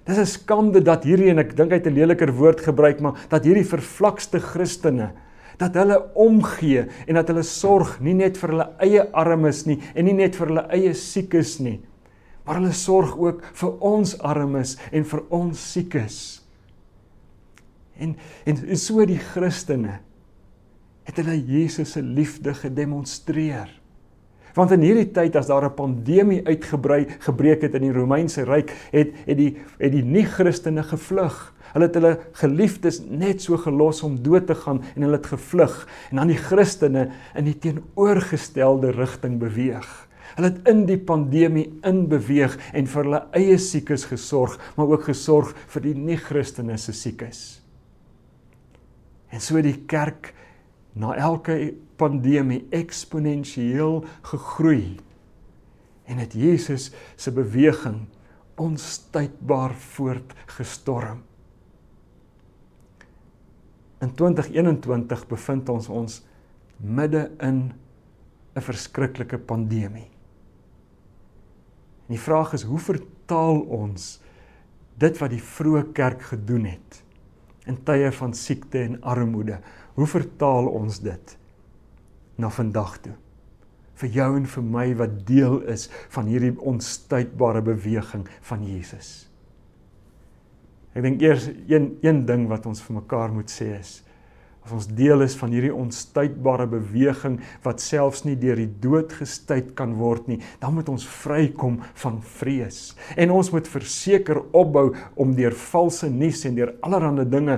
Dis 0.05 0.19
'n 0.19 0.27
skande 0.27 0.81
dat 0.85 1.05
hierdie 1.05 1.31
en 1.31 1.39
ek 1.39 1.57
dink 1.57 1.71
hy 1.73 1.81
het 1.81 1.87
'n 1.87 1.95
leliker 1.95 2.33
woord 2.33 2.61
gebruik, 2.61 3.01
maar 3.01 3.17
dat 3.31 3.45
hierdie 3.45 3.65
vervlakste 3.65 4.41
Christene 4.41 5.13
dat 5.59 5.75
hulle 5.75 5.99
omgee 6.15 6.87
en 7.07 7.19
dat 7.19 7.29
hulle 7.33 7.45
sorg 7.47 7.99
nie 8.01 8.15
net 8.15 8.39
vir 8.39 8.55
hulle 8.55 8.69
eie 8.85 9.05
armes 9.13 9.65
nie 9.67 9.81
en 9.95 10.07
nie 10.07 10.17
net 10.19 10.39
vir 10.39 10.53
hulle 10.53 10.67
eie 10.75 10.95
siekes 10.97 11.59
nie 11.65 11.79
maar 12.49 12.63
hulle 12.63 12.73
sorg 12.73 13.13
ook 13.21 13.43
vir 13.61 13.73
ons 13.85 14.15
armes 14.25 14.71
en 14.89 15.03
vir 15.05 15.21
ons 15.37 15.65
siekes. 15.75 16.15
En 18.01 18.15
en 18.49 18.63
so 18.81 19.05
die 19.05 19.19
Christene 19.21 19.99
het 21.05 21.21
hulle 21.21 21.35
Jesus 21.37 21.93
se 21.93 22.01
liefde 22.01 22.55
gedemonstreer 22.57 23.69
want 24.59 24.75
in 24.75 24.83
hierdie 24.83 25.13
tyd 25.15 25.37
as 25.39 25.47
daar 25.47 25.65
'n 25.65 25.75
pandemie 25.75 26.43
uitgebrei 26.47 27.07
gebreek 27.21 27.63
het 27.63 27.75
in 27.75 27.87
die 27.87 27.95
Romeinse 27.95 28.45
ryk 28.45 28.75
het 28.91 29.15
het 29.27 29.39
die 29.39 29.57
het 29.79 29.93
die 29.93 30.05
nie-Christene 30.05 30.83
gevlug 30.83 31.55
Hulle 31.75 31.89
het 31.89 31.97
hulle 31.99 32.15
geliefdes 32.39 33.01
net 33.05 33.43
so 33.45 33.59
gelos 33.61 34.03
om 34.07 34.17
dood 34.25 34.47
te 34.49 34.57
gaan 34.57 34.81
en 34.95 35.05
hulle 35.05 35.19
het 35.19 35.31
gevlug 35.35 35.75
en 36.11 36.21
dan 36.21 36.33
die 36.33 36.41
Christene 36.41 37.09
in 37.37 37.49
die 37.49 37.57
teenoorgestelde 37.61 38.95
rigting 38.97 39.39
beweeg. 39.43 39.89
Hulle 40.37 40.53
het 40.53 40.69
in 40.71 40.85
die 40.89 40.99
pandemie 41.03 41.67
inbeweeg 41.87 42.57
en 42.77 42.89
vir 42.89 43.05
hulle 43.05 43.23
eie 43.37 43.59
siekes 43.61 44.07
gesorg, 44.09 44.57
maar 44.77 44.95
ook 44.95 45.09
gesorg 45.11 45.55
vir 45.75 45.89
die 45.89 45.95
nie-Christene 45.99 46.79
se 46.79 46.95
siekes. 46.97 47.61
En 49.29 49.43
so 49.45 49.61
die 49.61 49.77
kerk 49.91 50.33
na 50.99 51.15
elke 51.15 51.75
pandemie 51.99 52.67
eksponensieel 52.75 54.03
gegroei 54.31 54.99
en 56.09 56.19
het 56.19 56.33
Jesus 56.33 56.91
se 57.17 57.33
beweging 57.33 58.07
onstuitbaar 58.59 59.75
voortgestorm. 59.75 61.23
In 64.03 64.15
2021 64.15 65.27
bevind 65.27 65.69
ons 65.69 65.89
ons 65.89 66.23
midde 66.77 67.31
in 67.43 67.73
'n 68.55 68.61
verskriklike 68.61 69.39
pandemie. 69.39 70.11
En 72.07 72.15
die 72.15 72.21
vraag 72.21 72.53
is 72.53 72.63
hoe 72.63 72.79
vertaal 72.79 73.61
ons 73.61 74.21
dit 74.99 75.19
wat 75.19 75.31
die 75.31 75.43
vroeë 75.43 75.93
kerk 75.93 76.23
gedoen 76.23 76.65
het 76.65 77.03
in 77.67 77.81
tye 77.85 78.13
van 78.13 78.35
siekte 78.35 78.83
en 78.85 79.01
armoede? 79.03 79.59
Hoe 79.95 80.07
vertaal 80.07 80.69
ons 80.69 81.01
dit 81.03 81.39
na 82.39 82.51
vandag 82.51 83.01
toe? 83.03 83.17
vir 83.99 84.11
jou 84.15 84.29
en 84.39 84.47
vir 84.47 84.67
my 84.75 84.87
wat 84.99 85.15
deel 85.27 85.61
is 85.71 85.89
van 86.15 86.29
hierdie 86.31 86.55
onstuitbare 86.71 87.63
beweging 87.67 88.27
van 88.47 88.67
Jesus. 88.67 89.27
Ek 90.95 91.05
dink 91.05 91.23
eers 91.23 91.49
een 91.71 91.97
een 92.03 92.25
ding 92.27 92.47
wat 92.51 92.67
ons 92.67 92.83
vir 92.85 93.01
mekaar 93.01 93.35
moet 93.35 93.51
sê 93.53 93.73
is 93.79 93.99
as 94.69 94.75
ons 94.77 94.89
deel 94.93 95.25
is 95.25 95.35
van 95.41 95.53
hierdie 95.55 95.73
onstuitbare 95.73 96.67
beweging 96.69 97.39
wat 97.65 97.81
selfs 97.81 98.27
nie 98.27 98.37
deur 98.37 98.59
die 98.61 98.69
dood 98.83 99.15
gestuit 99.17 99.73
kan 99.79 99.95
word 99.97 100.29
nie, 100.29 100.43
dan 100.61 100.77
moet 100.77 100.91
ons 100.93 101.07
vrykom 101.09 101.81
van 102.03 102.19
vrees. 102.21 102.93
En 103.17 103.33
ons 103.33 103.49
moet 103.55 103.71
verseker 103.73 104.43
opbou 104.53 104.91
om 105.17 105.33
deur 105.37 105.57
valse 105.57 106.11
nuus 106.13 106.45
en 106.45 106.59
deur 106.59 106.75
allerlei 106.85 107.25
dinge 107.25 107.57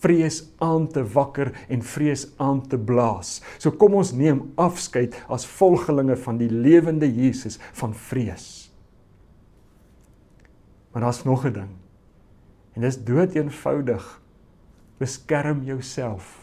vrees 0.00 0.40
aan 0.64 0.88
te 0.90 1.04
wakker 1.14 1.52
en 1.68 1.84
vrees 1.84 2.26
aan 2.40 2.64
te 2.66 2.78
blaas. 2.78 3.38
So 3.60 3.70
kom 3.70 3.94
ons 4.00 4.10
neem 4.16 4.48
afskeid 4.58 5.14
as 5.30 5.46
volgelinge 5.46 6.16
van 6.24 6.40
die 6.40 6.50
lewende 6.50 7.06
Jesus 7.06 7.60
van 7.78 7.94
vrees. 7.94 8.72
Maar 10.90 11.06
daar's 11.06 11.22
nog 11.24 11.46
'n 11.46 11.52
ding. 11.52 11.72
En 12.74 12.82
dis 12.82 13.04
dood 13.04 13.34
eenvoudig. 13.34 14.20
Beskerm 14.98 15.62
jouself. 15.62 16.39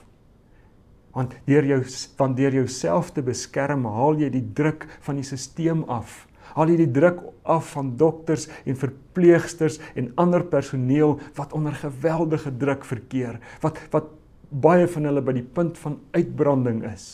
Want 1.18 1.34
deur 1.50 1.66
jou 1.66 1.82
van 2.20 2.36
deur 2.38 2.54
jouself 2.54 3.12
te 3.16 3.24
beskerm, 3.26 3.88
haal 3.90 4.20
jy 4.22 4.30
die 4.36 4.46
druk 4.54 4.86
van 5.06 5.18
die 5.18 5.26
stelsel 5.26 5.82
af. 5.90 6.26
Haal 6.54 6.72
jy 6.72 6.78
die 6.84 6.94
druk 6.94 7.24
af 7.50 7.74
van 7.74 7.96
dokters 7.98 8.46
en 8.66 8.78
verpleegsters 8.78 9.80
en 9.98 10.12
ander 10.22 10.46
personeel 10.46 11.18
wat 11.38 11.56
onder 11.58 11.76
geweldige 11.76 12.54
druk 12.62 12.86
verkeer, 12.86 13.42
wat 13.66 13.82
wat 13.94 14.14
baie 14.48 14.88
van 14.88 15.10
hulle 15.10 15.22
by 15.26 15.34
die 15.36 15.48
punt 15.58 15.76
van 15.82 15.98
uitbranding 16.16 16.86
is. 16.88 17.08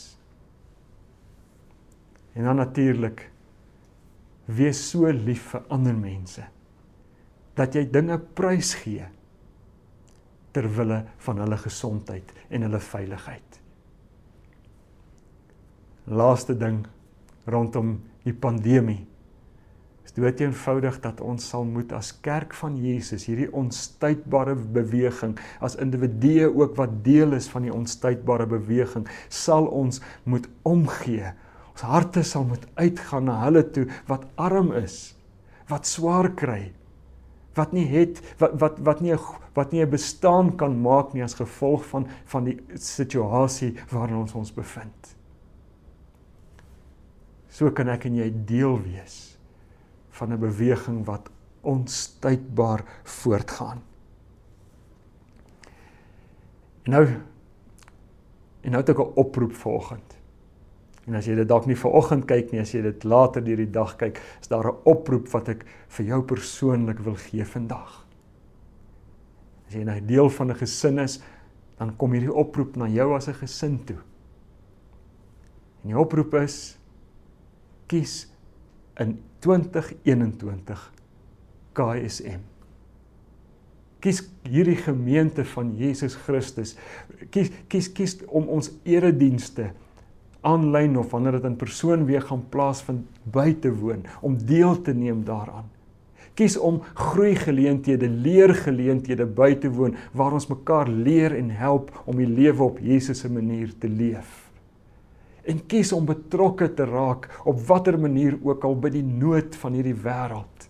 En 2.37 2.45
dan 2.45 2.61
natuurlik 2.61 3.25
wees 4.45 4.83
so 4.91 5.09
lief 5.09 5.49
vir 5.53 5.65
ander 5.73 5.95
mense 5.97 6.43
dat 7.57 7.75
jy 7.77 7.85
dinge 7.89 8.17
prys 8.37 8.73
gee 8.81 9.05
ter 10.53 10.67
wille 10.77 11.03
van 11.25 11.41
hulle 11.41 11.57
gesondheid 11.61 12.33
en 12.49 12.65
hulle 12.65 12.81
veiligheid. 12.81 13.62
Laaste 16.05 16.55
ding 16.57 16.83
rondom 17.45 17.99
die 18.23 18.33
pandemie. 18.33 19.05
Is 20.03 20.11
dit 20.11 20.41
eenvoudig 20.41 20.99
dat 21.01 21.21
ons 21.21 21.45
sal 21.49 21.63
moet 21.63 21.91
as 21.95 22.11
kerk 22.21 22.53
van 22.53 22.75
Jesus 22.77 23.25
hierdie 23.25 23.51
onstuitbare 23.51 24.55
beweging 24.55 25.37
as 25.63 25.77
individue 25.79 26.49
ook 26.51 26.75
wat 26.75 26.99
deel 27.03 27.33
is 27.33 27.47
van 27.47 27.63
die 27.67 27.73
onstuitbare 27.73 28.45
beweging 28.45 29.07
sal 29.29 29.65
ons 29.71 30.01
moet 30.27 30.47
omgee 30.67 31.31
Ons 31.73 31.85
harte 31.89 32.21
sal 32.25 32.45
moet 32.45 32.65
uitgaan 32.77 33.27
na 33.29 33.39
hulle 33.47 33.63
toe 33.73 33.87
wat 34.09 34.27
arm 34.37 34.71
is, 34.77 35.15
wat 35.71 35.89
swaar 35.89 36.29
kry, 36.37 36.69
wat 37.57 37.73
nie 37.73 37.85
het 37.89 38.21
wat 38.41 38.53
wat 38.61 38.77
wat 38.85 39.01
nie 39.01 39.13
'n 39.13 39.19
wat 39.55 39.71
nie 39.71 39.81
'n 39.81 39.89
bestaan 39.89 40.55
kan 40.57 40.81
maak 40.81 41.13
nie 41.13 41.23
as 41.23 41.33
gevolg 41.33 41.85
van 41.85 42.07
van 42.25 42.43
die 42.45 42.59
situasie 42.75 43.75
waarin 43.91 44.17
ons 44.17 44.33
ons 44.33 44.51
bevind. 44.51 45.15
So 47.53 47.69
kan 47.69 47.91
ek 47.93 48.07
en 48.09 48.17
jy 48.17 48.31
deel 48.49 48.79
wees 48.81 49.37
van 50.17 50.33
'n 50.33 50.39
beweging 50.41 51.05
wat 51.05 51.29
onstuitbaar 51.61 52.81
voortgaan. 53.03 53.81
En 56.83 56.91
nou 56.91 57.05
en 58.63 58.71
nou 58.71 58.81
het 58.81 58.89
ek 58.89 58.99
'n 58.99 59.13
oproep 59.15 59.53
vanoggend. 59.53 60.17
En 61.05 61.15
as 61.15 61.25
jy 61.25 61.35
dit 61.35 61.47
dalk 61.47 61.65
nie 61.65 61.75
vanoggend 61.75 62.25
kyk 62.25 62.51
nie, 62.51 62.61
as 62.61 62.71
jy 62.71 62.81
dit 62.81 63.03
later 63.03 63.43
deur 63.43 63.57
die 63.57 63.71
dag 63.71 63.95
kyk, 63.95 64.21
is 64.41 64.47
daar 64.47 64.67
'n 64.71 64.77
oproep 64.83 65.27
wat 65.29 65.49
ek 65.49 65.65
vir 65.87 66.05
jou 66.05 66.21
persoonlik 66.23 66.99
wil 66.99 67.15
gee 67.15 67.45
vandag. 67.45 68.05
As 69.67 69.73
jy 69.73 69.83
nou 69.83 70.05
deel 70.05 70.29
van 70.29 70.51
'n 70.51 70.55
gesin 70.55 70.99
is, 70.99 71.21
dan 71.77 71.95
kom 71.97 72.11
hierdie 72.11 72.33
oproep 72.33 72.75
na 72.75 72.87
jou 72.87 73.15
as 73.15 73.27
'n 73.27 73.33
gesin 73.33 73.85
toe. 73.85 73.99
En 75.83 75.89
die 75.89 75.97
oproep 75.97 76.33
is 76.33 76.77
kies 77.93 78.25
in 78.97 79.19
2021 79.45 80.81
KSM. 81.77 82.41
Kies 84.03 84.19
hierdie 84.49 84.79
gemeente 84.81 85.45
van 85.53 85.71
Jesus 85.77 86.17
Christus. 86.25 86.73
Kies 87.31 87.53
kies 87.71 87.89
kies 87.95 88.17
om 88.27 88.49
ons 88.51 88.71
eredienste 88.83 89.69
aanlyn 90.43 90.97
of 90.99 91.13
wanneer 91.13 91.37
dit 91.37 91.47
in 91.47 91.59
persoon 91.59 92.03
weer 92.09 92.25
gaan 92.25 92.43
plaasvind 92.51 93.05
by 93.31 93.53
te 93.63 93.71
woon 93.71 94.03
om 94.25 94.35
deel 94.41 94.75
te 94.83 94.95
neem 94.97 95.23
daaraan. 95.27 95.69
Kies 96.33 96.57
om 96.57 96.81
groeigeleenthede, 96.97 98.09
leergeleenthede 98.09 99.27
by 99.37 99.53
te 99.61 99.69
woon 99.71 99.95
waar 100.17 100.33
ons 100.33 100.49
mekaar 100.49 100.89
leer 100.89 101.37
en 101.37 101.53
help 101.53 101.93
om 102.09 102.17
die 102.17 102.27
lewe 102.27 102.65
op 102.73 102.81
Jesus 102.81 103.21
se 103.21 103.29
manier 103.31 103.71
te 103.77 103.87
leef. 103.87 104.42
En 105.43 105.59
kies 105.67 105.91
om 105.95 106.05
betrokke 106.07 106.69
te 106.73 106.85
raak 106.87 107.27
op 107.43 107.59
watter 107.67 107.99
manier 107.99 108.37
ook 108.43 108.63
al 108.63 108.77
by 108.79 108.93
die 108.93 109.03
nood 109.03 109.57
van 109.59 109.75
hierdie 109.75 109.97
wêreld. 110.05 110.69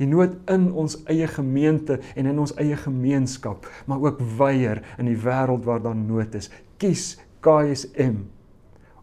Die 0.00 0.08
nood 0.08 0.36
in 0.48 0.70
ons 0.72 0.98
eie 1.12 1.28
gemeente 1.28 1.98
en 2.16 2.28
in 2.28 2.38
ons 2.40 2.54
eie 2.60 2.76
gemeenskap, 2.76 3.68
maar 3.86 4.00
ook 4.00 4.20
weier 4.38 4.80
in 4.98 5.08
die 5.08 5.18
wêreld 5.20 5.64
waar 5.68 5.82
daar 5.84 5.96
nood 5.96 6.36
is. 6.36 6.48
Kies 6.80 7.18
KSM 7.44 8.22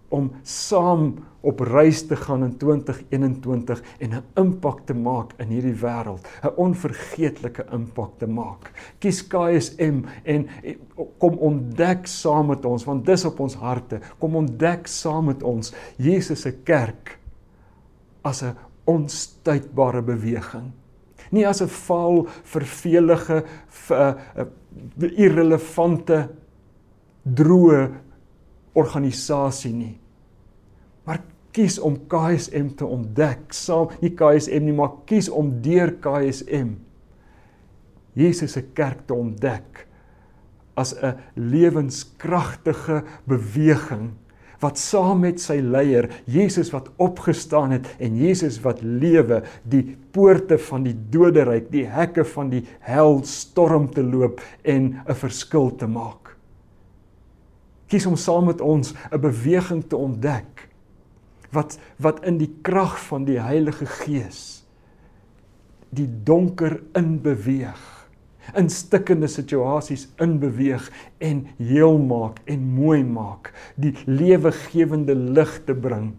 om 0.10 0.32
saam 0.43 1.17
op 1.48 1.60
reis 1.60 2.02
te 2.08 2.15
gaan 2.15 2.43
in 2.43 2.58
2021 2.58 3.82
en 4.00 4.10
'n 4.10 4.24
impak 4.36 4.80
te 4.86 4.93
maak 4.93 5.34
in 5.38 5.48
hierdie 5.48 5.76
wêreld, 5.76 6.28
'n 6.43 6.56
onvergeetlike 6.56 7.65
impak 7.72 8.17
te 8.17 8.28
maak. 8.28 8.72
Kies 9.00 9.28
KSM 9.28 10.04
en 10.24 10.48
kom 11.17 11.38
ontdek 11.38 12.08
saam 12.08 12.48
met 12.48 12.65
ons 12.65 12.84
want 12.84 13.06
dis 13.06 13.26
op 13.26 13.39
ons 13.39 13.56
harte. 13.56 14.00
Kom 14.20 14.36
ontdek 14.36 14.88
saam 14.88 15.26
met 15.26 15.43
ons 15.43 15.74
Jesus 15.98 16.41
se 16.41 16.52
kerk 16.52 17.20
as 18.22 18.43
'n 18.43 18.56
onstuitbare 18.86 20.02
beweging. 20.02 20.72
Nie 21.32 21.48
as 21.48 21.62
'n 21.62 21.67
vaal, 21.67 22.28
vervelige, 22.43 23.43
vir 23.67 24.17
'n 24.36 25.13
irrelevante 25.15 26.30
droë 27.24 28.07
organisasie 28.78 29.74
nie. 29.74 29.96
Maar 31.06 31.24
kies 31.52 31.80
om 31.80 31.98
KSM 32.08 32.76
te 32.78 32.86
ontdek, 32.86 33.50
saam 33.56 33.90
nie 34.02 34.13
KSM 34.13 34.68
nie, 34.68 34.76
maar 34.78 35.00
kies 35.10 35.30
om 35.30 35.56
deur 35.66 35.96
KSM 36.04 36.76
Jesus 38.18 38.56
se 38.58 38.63
kerk 38.78 39.06
te 39.08 39.13
ontdek 39.13 39.86
as 40.78 40.94
'n 40.94 41.18
lewenskragtige 41.36 43.04
beweging 43.26 44.13
wat 44.60 44.78
saam 44.78 45.20
met 45.22 45.40
sy 45.40 45.60
leier 45.62 46.10
Jesus 46.26 46.72
wat 46.74 46.90
opgestaan 46.98 47.72
het 47.72 47.86
en 48.00 48.18
Jesus 48.18 48.62
wat 48.62 48.82
lewe 48.82 49.44
die 49.63 49.98
poorte 50.12 50.58
van 50.58 50.84
die 50.84 50.96
doderyk 51.10 51.70
die 51.72 51.86
hekke 51.86 52.26
van 52.26 52.50
die 52.50 52.63
hel 52.80 53.22
storm 53.24 53.90
te 53.94 54.02
loop 54.02 54.42
en 54.63 55.02
'n 55.08 55.16
verskil 55.16 55.76
te 55.76 55.88
maak 55.88 56.27
kies 57.88 58.06
om 58.06 58.15
saam 58.15 58.45
met 58.45 58.62
ons 58.62 58.93
'n 59.12 59.19
beweging 59.21 59.84
te 59.88 59.97
ontdek 59.97 60.69
wat 61.52 61.80
wat 61.97 62.23
in 62.26 62.38
die 62.38 62.54
krag 62.62 63.00
van 63.08 63.26
die 63.26 63.39
Heilige 63.39 63.86
Gees 63.86 64.65
die 65.89 66.10
donker 66.23 66.82
in 66.95 67.21
beweeg 67.21 68.10
in 68.56 68.69
stikkende 68.69 69.28
situasies 69.28 70.08
in 70.23 70.39
beweeg 70.39 70.91
en 71.17 71.47
heel 71.58 71.97
maak 71.97 72.39
en 72.45 72.63
mooi 72.63 73.04
maak 73.04 73.52
die 73.76 73.95
lewegewende 74.06 75.15
lig 75.15 75.63
te 75.65 75.76
bring 75.76 76.13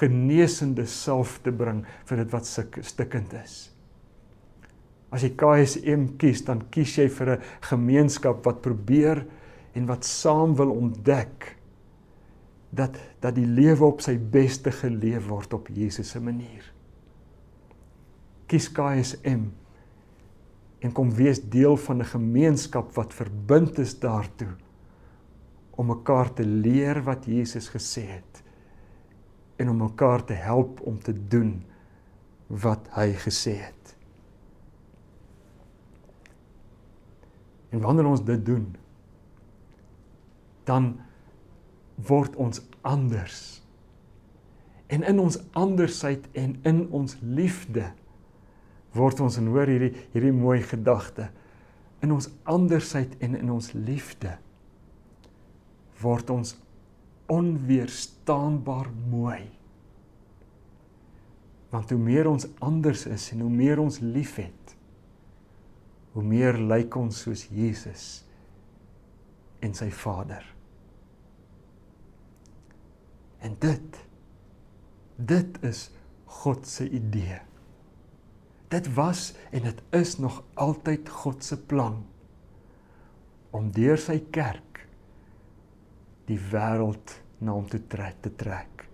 genesende 0.00 0.86
self 0.86 1.38
te 1.44 1.52
bring 1.52 1.82
vir 2.08 2.22
dit 2.22 2.32
wat 2.32 2.48
stikkend 2.48 3.34
is. 3.40 3.56
As 5.10 5.24
jy 5.26 5.32
KSM 5.34 6.06
kies 6.20 6.44
dan 6.46 6.62
kies 6.70 6.96
jy 6.98 7.08
vir 7.08 7.36
'n 7.36 7.42
gemeenskap 7.66 8.44
wat 8.46 8.62
probeer 8.62 9.26
en 9.72 9.86
wat 9.86 10.04
saam 10.04 10.54
wil 10.58 10.70
ontdek 10.70 11.56
dat 12.70 12.98
dat 13.20 13.34
die 13.34 13.46
lewe 13.46 13.84
op 13.84 14.02
sy 14.02 14.16
beste 14.18 14.72
geleef 14.74 15.26
word 15.28 15.54
op 15.54 15.68
Jesus 15.74 16.10
se 16.14 16.20
manier. 16.22 16.64
Kies 18.50 18.70
KSM 18.72 19.48
en 20.80 20.94
kom 20.96 21.10
wees 21.14 21.42
deel 21.42 21.76
van 21.76 22.00
'n 22.00 22.12
gemeenskap 22.14 22.94
wat 22.94 23.14
verbind 23.14 23.78
is 23.78 23.98
daartoe 23.98 24.54
om 25.70 25.86
mekaar 25.86 26.32
te 26.32 26.44
leer 26.44 27.02
wat 27.02 27.24
Jesus 27.24 27.68
gesê 27.68 28.02
het 28.06 28.42
en 29.56 29.68
om 29.68 29.76
mekaar 29.76 30.24
te 30.24 30.32
help 30.32 30.80
om 30.80 30.98
te 30.98 31.14
doen 31.28 31.62
wat 32.46 32.88
hy 32.96 33.12
gesê 33.12 33.54
het. 33.60 33.96
En 37.70 37.80
wanneer 37.80 38.08
ons 38.10 38.24
dit 38.24 38.46
doen, 38.46 38.76
dan 40.68 40.92
word 42.08 42.36
ons 42.36 42.62
anders. 42.86 43.62
En 44.90 45.02
in 45.06 45.20
ons 45.22 45.38
andersheid 45.52 46.26
en 46.32 46.56
in 46.66 46.86
ons 46.90 47.16
liefde 47.22 47.92
word 48.96 49.20
ons 49.22 49.36
en 49.38 49.50
hoor 49.52 49.70
hierdie 49.70 49.92
hierdie 50.10 50.34
mooi 50.34 50.58
gedagte 50.66 51.28
in 52.02 52.10
ons 52.14 52.26
andersheid 52.48 53.12
en 53.22 53.36
in 53.38 53.52
ons 53.52 53.70
liefde 53.76 54.32
word 56.00 56.30
ons 56.32 56.54
onweerstaanbaar 57.30 58.88
mooi. 59.10 59.44
Want 61.70 61.92
hoe 61.92 62.00
meer 62.00 62.26
ons 62.26 62.48
anders 62.58 63.04
is 63.06 63.28
en 63.30 63.44
hoe 63.44 63.52
meer 63.52 63.78
ons 63.78 64.00
liefhet, 64.02 64.74
hoe 66.16 66.24
meer 66.26 66.58
lyk 66.58 66.96
ons 66.98 67.20
soos 67.22 67.44
Jesus 67.54 68.24
en 69.60 69.74
sy 69.76 69.90
Vader. 69.90 70.44
En 73.40 73.56
dit 73.58 74.00
dit 75.20 75.58
is 75.68 75.90
God 76.40 76.66
se 76.66 76.86
idee. 76.88 77.40
Dit 78.72 78.86
was 78.94 79.34
en 79.50 79.66
dit 79.68 79.82
is 79.90 80.16
nog 80.18 80.42
altyd 80.54 81.08
God 81.08 81.44
se 81.44 81.58
plan 81.60 81.98
om 83.50 83.68
deur 83.74 83.98
sy 83.98 84.20
kerk 84.32 84.84
die 86.30 86.38
wêreld 86.38 87.18
na 87.42 87.56
hom 87.56 87.66
toe 87.68 87.82
trek 87.90 88.20
te 88.22 88.32
trek. 88.38 88.86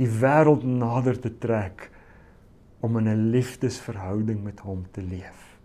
Die 0.00 0.08
wêreld 0.08 0.64
nader 0.64 1.18
te 1.20 1.30
trek 1.38 1.90
om 2.80 2.96
in 2.98 3.08
'n 3.08 3.30
liefdesverhouding 3.30 4.42
met 4.42 4.60
hom 4.60 4.86
te 4.90 5.02
leef. 5.02 5.58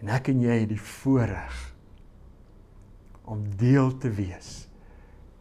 En 0.00 0.08
ek 0.08 0.28
en 0.28 0.40
jy 0.40 0.60
het 0.60 0.68
die 0.68 0.80
voorreg 0.80 1.69
om 3.30 3.44
deel 3.60 3.92
te 4.02 4.10
wees 4.14 4.66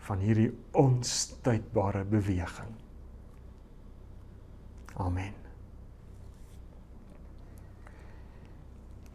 van 0.06 0.22
hierdie 0.22 0.52
onstuitbare 0.78 2.04
beweging. 2.10 2.72
Amen. 5.00 5.36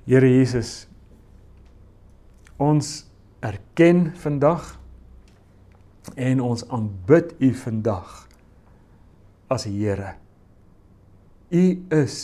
Here 0.04 0.28
Jesus, 0.28 0.84
ons 2.60 3.06
erken 3.44 4.10
vandag 4.20 4.74
en 6.20 6.42
ons 6.44 6.64
aanbid 6.68 7.34
U 7.40 7.50
vandag 7.56 8.12
as 9.52 9.64
Here. 9.68 10.14
U 11.54 11.64
is 11.94 12.18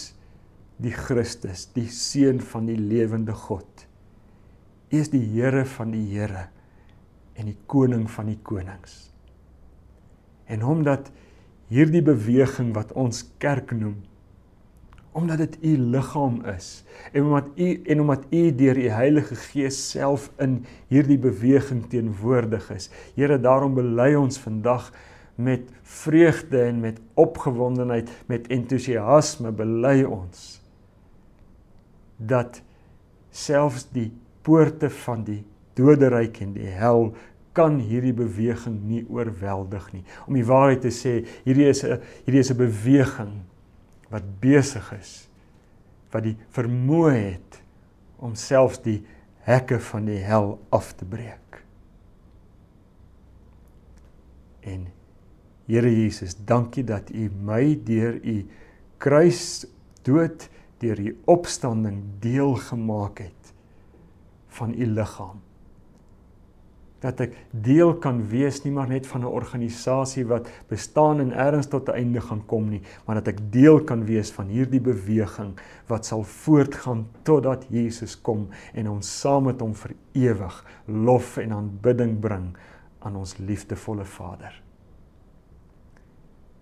die 0.80 0.92
Christus, 0.92 1.66
die 1.74 1.88
seun 1.92 2.40
van 2.52 2.68
die 2.68 2.78
lewende 2.78 3.36
God. 3.36 3.86
U 4.90 4.98
is 4.98 5.10
die 5.12 5.22
Here 5.22 5.64
van 5.76 5.94
die 5.94 6.04
Here 6.10 6.48
en 7.38 7.48
die 7.48 7.58
koning 7.70 8.08
van 8.10 8.28
die 8.28 8.38
konings. 8.42 9.08
En 10.50 10.64
omdat 10.66 11.12
hierdie 11.70 12.02
beweging 12.02 12.74
wat 12.74 12.92
ons 12.98 13.22
kerk 13.38 13.70
noem 13.70 14.00
omdat 15.12 15.38
dit 15.38 15.56
u 15.62 15.78
liggaam 15.78 16.44
is 16.44 16.84
en 17.12 17.24
omdat 17.24 17.46
u 17.56 17.82
en 17.82 18.00
omdat 18.00 18.24
u 18.30 18.54
deur 18.54 18.74
die 18.74 18.90
Heilige 18.90 19.34
Gees 19.34 19.78
self 19.90 20.30
in 20.38 20.60
hierdie 20.86 21.18
beweging 21.18 21.82
teenwoordig 21.90 22.70
is. 22.70 22.90
Here, 23.14 23.40
daarom 23.40 23.74
bely 23.74 24.14
ons 24.14 24.38
vandag 24.38 24.92
met 25.34 25.66
vreugde 25.82 26.62
en 26.62 26.80
met 26.80 27.00
opgewondenheid, 27.14 28.10
met 28.26 28.46
entoesiasme 28.46 29.50
bely 29.52 30.02
ons 30.04 30.60
dat 32.16 32.60
selfs 33.30 33.86
die 33.90 34.10
poorte 34.42 34.90
van 35.04 35.24
die 35.24 35.42
doderyk 35.78 36.40
en 36.44 36.54
die 36.56 36.70
hel 36.74 37.10
kan 37.56 37.80
hierdie 37.82 38.14
beweging 38.14 38.76
nie 38.86 39.02
oorweldig 39.10 39.88
nie. 39.92 40.04
Om 40.26 40.38
die 40.38 40.46
waarheid 40.46 40.84
te 40.86 40.92
sê, 40.94 41.26
hierdie 41.44 41.68
is 41.68 41.84
'n 41.84 42.00
hierdie 42.26 42.40
is 42.40 42.50
'n 42.50 42.56
beweging 42.56 43.32
wat 44.10 44.24
besig 44.40 44.92
is 44.92 45.28
wat 46.12 46.24
die 46.24 46.36
vermoë 46.50 47.14
het 47.14 47.62
om 48.18 48.34
selfs 48.34 48.82
die 48.82 49.02
hekke 49.46 49.78
van 49.78 50.06
die 50.06 50.18
hel 50.18 50.58
af 50.70 50.92
te 50.92 51.04
breek. 51.04 51.62
En 54.60 54.88
Here 55.70 55.86
Jesus, 55.86 56.34
dankie 56.34 56.82
dat 56.82 57.12
U 57.14 57.28
my 57.46 57.76
deur 57.86 58.16
U 58.26 58.40
kruis 58.98 59.68
dood, 60.02 60.48
deur 60.82 60.98
U 60.98 61.12
opstanding 61.30 62.00
deel 62.18 62.56
gemaak 62.58 63.22
het 63.22 63.39
van 64.58 64.74
U 64.74 64.86
liggaam 64.86 65.40
dat 67.00 67.20
ek 67.24 67.36
deel 67.64 67.94
kan 68.00 68.20
wees 68.28 68.60
nie 68.64 68.72
maar 68.76 68.88
net 68.88 69.06
van 69.08 69.24
'n 69.24 69.32
organisasie 69.32 70.26
wat 70.28 70.48
bestaan 70.68 71.20
en 71.20 71.32
ergens 71.32 71.66
tot 71.66 71.88
'n 71.88 71.96
einde 71.96 72.20
gaan 72.20 72.46
kom 72.46 72.68
nie, 72.68 72.82
maar 73.06 73.14
dat 73.14 73.28
ek 73.28 73.52
deel 73.52 73.84
kan 73.84 74.04
wees 74.04 74.30
van 74.30 74.46
hierdie 74.46 74.80
beweging 74.80 75.58
wat 75.86 76.06
sal 76.06 76.22
voortgaan 76.22 77.08
totdat 77.22 77.66
Jesus 77.70 78.20
kom 78.20 78.48
en 78.74 78.88
ons 78.88 79.20
saam 79.20 79.44
met 79.44 79.60
hom 79.60 79.74
vir 79.74 79.94
ewig 80.12 80.64
lof 80.86 81.36
en 81.36 81.52
aanbidding 81.52 82.20
bring 82.20 82.56
aan 82.98 83.16
ons 83.16 83.38
liefdevolle 83.38 84.04
Vader. 84.04 84.62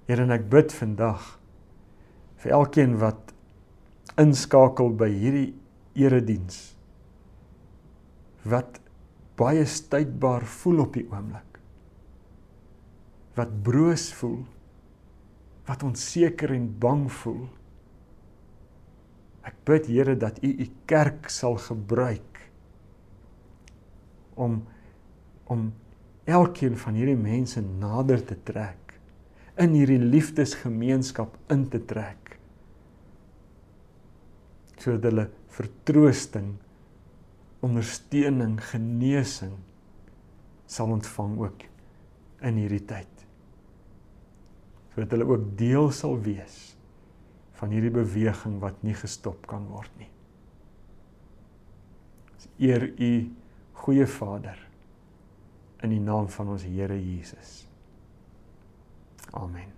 Here 0.06 0.22
en 0.22 0.30
ek 0.30 0.48
bid 0.48 0.72
vandag 0.72 1.38
vir 2.36 2.52
elkeen 2.52 2.98
wat 2.98 3.34
inskakel 4.16 4.90
by 4.90 5.10
hierdie 5.10 5.54
erediens 5.94 6.77
wat 8.50 8.80
baie 9.38 9.64
stytbaar 9.68 10.46
voel 10.58 10.84
op 10.86 10.96
die 10.96 11.06
oomblik. 11.06 11.60
Wat 13.38 13.52
broos 13.62 14.08
voel. 14.18 14.40
Wat 15.68 15.84
onseker 15.86 16.54
en 16.56 16.66
bang 16.80 17.06
voel. 17.20 17.44
Ek 19.46 19.56
bid 19.68 19.86
Here 19.88 20.16
dat 20.18 20.40
U 20.44 20.50
U 20.50 20.66
kerk 20.90 21.30
sal 21.32 21.58
gebruik 21.68 22.42
om 24.38 24.60
om 25.48 25.70
elkeen 26.28 26.76
van 26.76 26.96
hierdie 26.98 27.16
mense 27.16 27.60
nader 27.64 28.20
te 28.20 28.36
trek 28.44 28.92
in 29.58 29.72
hierdie 29.74 30.02
liefdesgemeenskap 30.02 31.38
in 31.54 31.64
te 31.72 31.80
trek 31.90 32.34
sodat 34.76 35.08
hulle 35.08 35.24
vertroosting 35.56 36.52
ondersteuning, 37.64 38.58
genesing 38.70 39.56
sal 40.68 40.92
ontvang 40.94 41.38
ook 41.40 41.64
in 42.46 42.60
hierdie 42.60 42.84
tyd. 42.86 43.24
Sodat 44.92 45.14
hulle 45.14 45.28
ook 45.28 45.48
deel 45.58 45.90
sal 45.94 46.18
wees 46.22 46.58
van 47.58 47.72
hierdie 47.74 47.94
beweging 47.94 48.58
wat 48.62 48.82
nie 48.86 48.94
gestop 48.94 49.48
kan 49.50 49.66
word 49.72 49.90
nie. 49.98 50.10
Eer 52.58 52.88
U 52.90 53.12
goeie 53.84 54.06
Vader 54.10 54.58
in 55.86 55.94
die 55.94 56.02
naam 56.02 56.28
van 56.34 56.54
ons 56.54 56.66
Here 56.66 56.98
Jesus. 56.98 57.66
Amen. 59.30 59.77